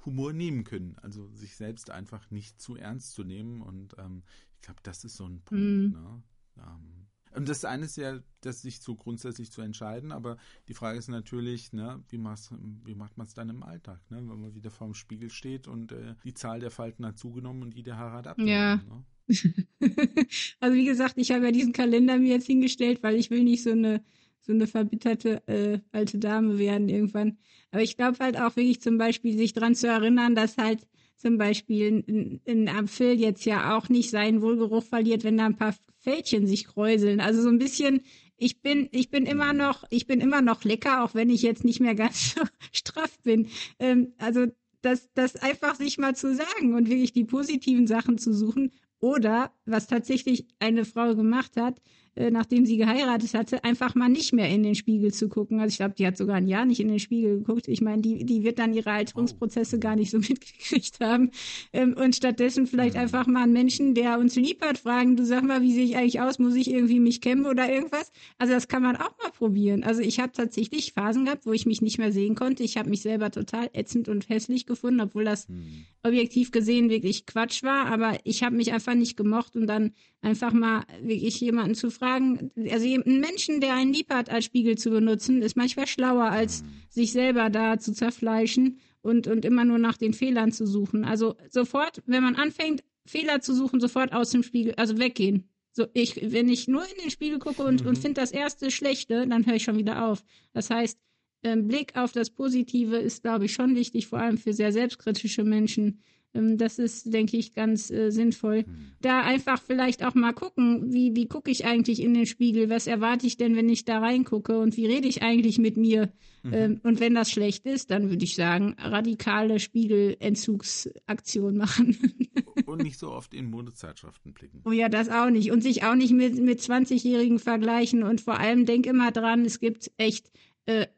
[0.05, 0.97] Humor nehmen können.
[1.01, 3.61] Also sich selbst einfach nicht zu ernst zu nehmen.
[3.61, 4.23] Und ähm,
[4.55, 5.63] ich glaube, das ist so ein Punkt.
[5.63, 5.91] Mm.
[5.91, 6.23] Ne?
[6.57, 7.06] Ähm,
[7.37, 11.07] und das eine ist ja, das sich so grundsätzlich zu entscheiden, aber die Frage ist
[11.07, 14.95] natürlich, ne, wie, wie macht man es dann im Alltag, ne, wenn man wieder vorm
[14.95, 18.27] Spiegel steht und äh, die Zahl der Falten hat zugenommen und die der Haare hat
[18.27, 18.51] abgenommen.
[18.51, 18.75] Ja.
[18.75, 19.05] Ne?
[20.59, 23.63] also wie gesagt, ich habe ja diesen Kalender mir jetzt hingestellt, weil ich will nicht
[23.63, 24.03] so eine
[24.39, 27.37] so eine verbitterte äh, alte Dame werden irgendwann.
[27.71, 31.37] Aber ich glaube halt auch wirklich zum Beispiel sich dran zu erinnern, dass halt zum
[31.37, 35.75] Beispiel ein, ein Apfel jetzt ja auch nicht seinen Wohlgeruch verliert, wenn da ein paar
[35.99, 37.19] Fältchen sich kräuseln.
[37.19, 38.01] Also so ein bisschen,
[38.37, 41.65] ich bin, ich bin immer noch, ich bin immer noch lecker, auch wenn ich jetzt
[41.65, 42.41] nicht mehr ganz so
[42.71, 43.47] straff bin.
[43.79, 44.47] Ähm, also
[44.81, 48.71] das, das einfach sich mal zu sagen und wirklich die positiven Sachen zu suchen.
[48.99, 51.81] Oder was tatsächlich eine Frau gemacht hat,
[52.17, 55.59] äh, nachdem sie geheiratet hatte, einfach mal nicht mehr in den Spiegel zu gucken.
[55.59, 57.67] Also ich glaube, die hat sogar ein Jahr nicht in den Spiegel geguckt.
[57.67, 61.29] Ich meine, die, die wird dann ihre Alterungsprozesse gar nicht so mitgekriegt haben.
[61.73, 63.01] Ähm, und stattdessen vielleicht mhm.
[63.01, 65.95] einfach mal einen Menschen, der uns lieb hat, fragen, du sag mal, wie sehe ich
[65.95, 66.39] eigentlich aus?
[66.39, 68.11] Muss ich irgendwie mich kämmen oder irgendwas?
[68.39, 69.83] Also das kann man auch mal probieren.
[69.83, 72.63] Also ich habe tatsächlich Phasen gehabt, wo ich mich nicht mehr sehen konnte.
[72.63, 75.85] Ich habe mich selber total ätzend und hässlich gefunden, obwohl das mhm.
[76.01, 77.85] objektiv gesehen wirklich Quatsch war.
[77.85, 79.91] Aber ich habe mich einfach nicht gemocht und dann
[80.21, 82.06] einfach mal wirklich jemanden zu fragen.
[82.15, 86.63] Also einen Menschen, der einen lieb hat, als Spiegel zu benutzen, ist manchmal schlauer, als
[86.63, 86.67] mhm.
[86.89, 91.05] sich selber da zu zerfleischen und, und immer nur nach den Fehlern zu suchen.
[91.05, 95.49] Also sofort, wenn man anfängt, Fehler zu suchen, sofort aus dem Spiegel, also weggehen.
[95.71, 97.89] So, ich, wenn ich nur in den Spiegel gucke und, mhm.
[97.89, 100.23] und finde das erste Schlechte, dann höre ich schon wieder auf.
[100.53, 100.99] Das heißt,
[101.43, 105.43] ähm, Blick auf das Positive ist, glaube ich, schon wichtig, vor allem für sehr selbstkritische
[105.43, 106.01] Menschen,
[106.33, 108.63] das ist, denke ich, ganz äh, sinnvoll.
[108.63, 108.91] Hm.
[109.01, 112.69] Da einfach vielleicht auch mal gucken, wie, wie gucke ich eigentlich in den Spiegel?
[112.69, 114.59] Was erwarte ich denn, wenn ich da reingucke?
[114.59, 116.11] Und wie rede ich eigentlich mit mir?
[116.43, 116.53] Mhm.
[116.53, 121.97] Ähm, und wenn das schlecht ist, dann würde ich sagen, radikale Spiegelentzugsaktion machen.
[122.65, 124.61] und nicht so oft in Modezeitschriften blicken.
[124.65, 125.51] Oh ja, das auch nicht.
[125.51, 128.03] Und sich auch nicht mit, mit 20-Jährigen vergleichen.
[128.03, 130.31] Und vor allem denk immer dran, es gibt echt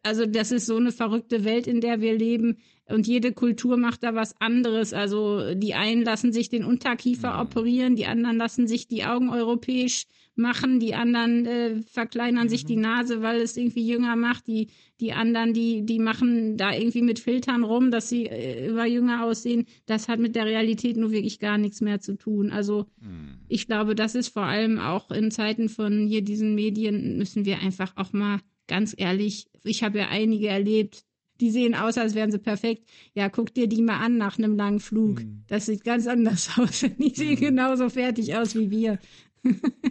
[0.03, 2.57] also das ist so eine verrückte Welt, in der wir leben.
[2.87, 4.93] Und jede Kultur macht da was anderes.
[4.93, 7.39] Also die einen lassen sich den Unterkiefer mhm.
[7.41, 12.49] operieren, die anderen lassen sich die Augen europäisch machen, die anderen äh, verkleinern mhm.
[12.49, 14.69] sich die Nase, weil es irgendwie jünger macht, die,
[15.01, 19.23] die anderen, die, die machen da irgendwie mit Filtern rum, dass sie äh, immer jünger
[19.23, 19.67] aussehen.
[19.85, 22.49] Das hat mit der Realität nur wirklich gar nichts mehr zu tun.
[22.51, 23.39] Also mhm.
[23.49, 27.59] ich glaube, das ist vor allem auch in Zeiten von hier diesen Medien müssen wir
[27.59, 28.39] einfach auch mal
[28.69, 31.03] ganz ehrlich, ich habe ja einige erlebt,
[31.41, 32.89] die sehen aus, als wären sie perfekt.
[33.13, 35.23] Ja, guck dir die mal an nach einem langen Flug.
[35.23, 35.43] Mhm.
[35.47, 36.79] Das sieht ganz anders aus.
[36.79, 37.39] Die sehen mhm.
[37.39, 38.99] genauso fertig aus wie wir.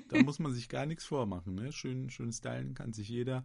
[0.08, 1.54] da muss man sich gar nichts vormachen.
[1.54, 1.72] Ne?
[1.72, 3.44] Schön, schön stylen kann sich jeder.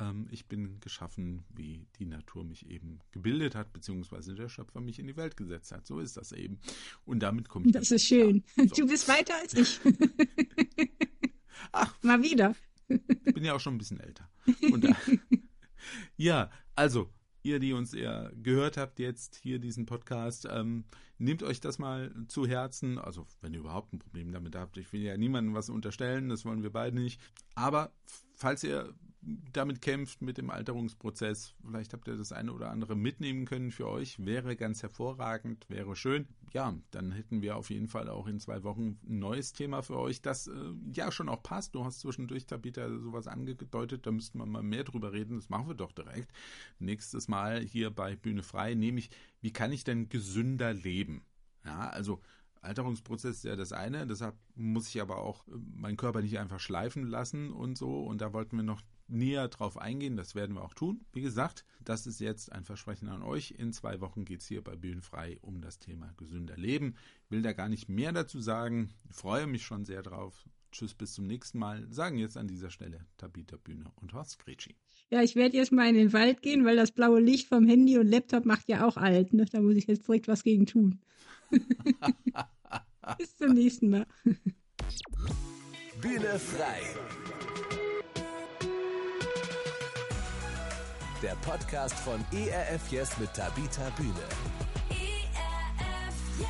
[0.00, 4.98] Ähm, ich bin geschaffen, wie die Natur mich eben gebildet hat, beziehungsweise der Schöpfer mich
[4.98, 5.86] in die Welt gesetzt hat.
[5.86, 6.58] So ist das eben.
[7.04, 7.72] Und damit komme ich.
[7.72, 8.42] Das ist schön.
[8.56, 8.64] So.
[8.64, 9.80] Du bist weiter als ich.
[11.72, 11.94] Ach.
[12.02, 12.56] Mal wieder.
[12.88, 14.28] Ich bin ja auch schon ein bisschen älter.
[14.46, 14.94] Äh,
[16.16, 17.10] ja, also,
[17.42, 20.84] ihr, die uns eher gehört habt jetzt hier diesen Podcast, ähm,
[21.18, 22.98] nehmt euch das mal zu Herzen.
[22.98, 24.76] Also, wenn ihr überhaupt ein Problem damit habt.
[24.76, 27.20] Ich will ja niemandem was unterstellen, das wollen wir beide nicht.
[27.54, 27.92] Aber
[28.34, 28.94] falls ihr
[29.52, 31.54] damit kämpft mit dem Alterungsprozess.
[31.64, 34.24] Vielleicht habt ihr das eine oder andere mitnehmen können für euch.
[34.24, 36.26] Wäre ganz hervorragend, wäre schön.
[36.52, 39.98] Ja, dann hätten wir auf jeden Fall auch in zwei Wochen ein neues Thema für
[39.98, 40.52] euch, das äh,
[40.92, 41.74] ja schon auch passt.
[41.74, 44.06] Du hast zwischendurch, Tabitha, sowas angedeutet.
[44.06, 45.36] Da müssten wir mal mehr drüber reden.
[45.36, 46.30] Das machen wir doch direkt.
[46.78, 49.10] Nächstes Mal hier bei Bühne frei, nämlich,
[49.40, 51.24] wie kann ich denn gesünder leben?
[51.64, 52.20] Ja, also
[52.64, 57.04] Alterungsprozess ist ja das eine, deshalb muss ich aber auch meinen Körper nicht einfach schleifen
[57.04, 58.04] lassen und so.
[58.04, 60.16] Und da wollten wir noch näher drauf eingehen.
[60.16, 61.04] Das werden wir auch tun.
[61.12, 63.54] Wie gesagt, das ist jetzt ein Versprechen an euch.
[63.58, 66.96] In zwei Wochen geht es hier bei Bühnenfrei um das Thema gesünder Leben.
[67.28, 68.90] Will da gar nicht mehr dazu sagen.
[69.10, 70.48] Ich freue mich schon sehr drauf.
[70.72, 71.86] Tschüss, bis zum nächsten Mal.
[71.90, 74.74] Sagen jetzt an dieser Stelle Tabita Bühne und Horst Gretschi.
[75.08, 77.96] Ja, ich werde jetzt mal in den Wald gehen, weil das blaue Licht vom Handy
[77.98, 79.32] und Laptop macht ja auch alt.
[79.32, 79.44] Ne?
[79.44, 80.98] Da muss ich jetzt direkt was gegen tun.
[83.18, 84.06] bis zum nächsten Mal.
[86.00, 86.80] Bühne frei.
[91.24, 94.12] Der Podcast von ERF Yes mit Tabita Bühne.
[94.90, 96.48] ERF Yes.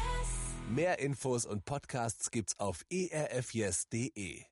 [0.68, 4.46] Mehr Infos und Podcasts gibt's auf erfyes.de.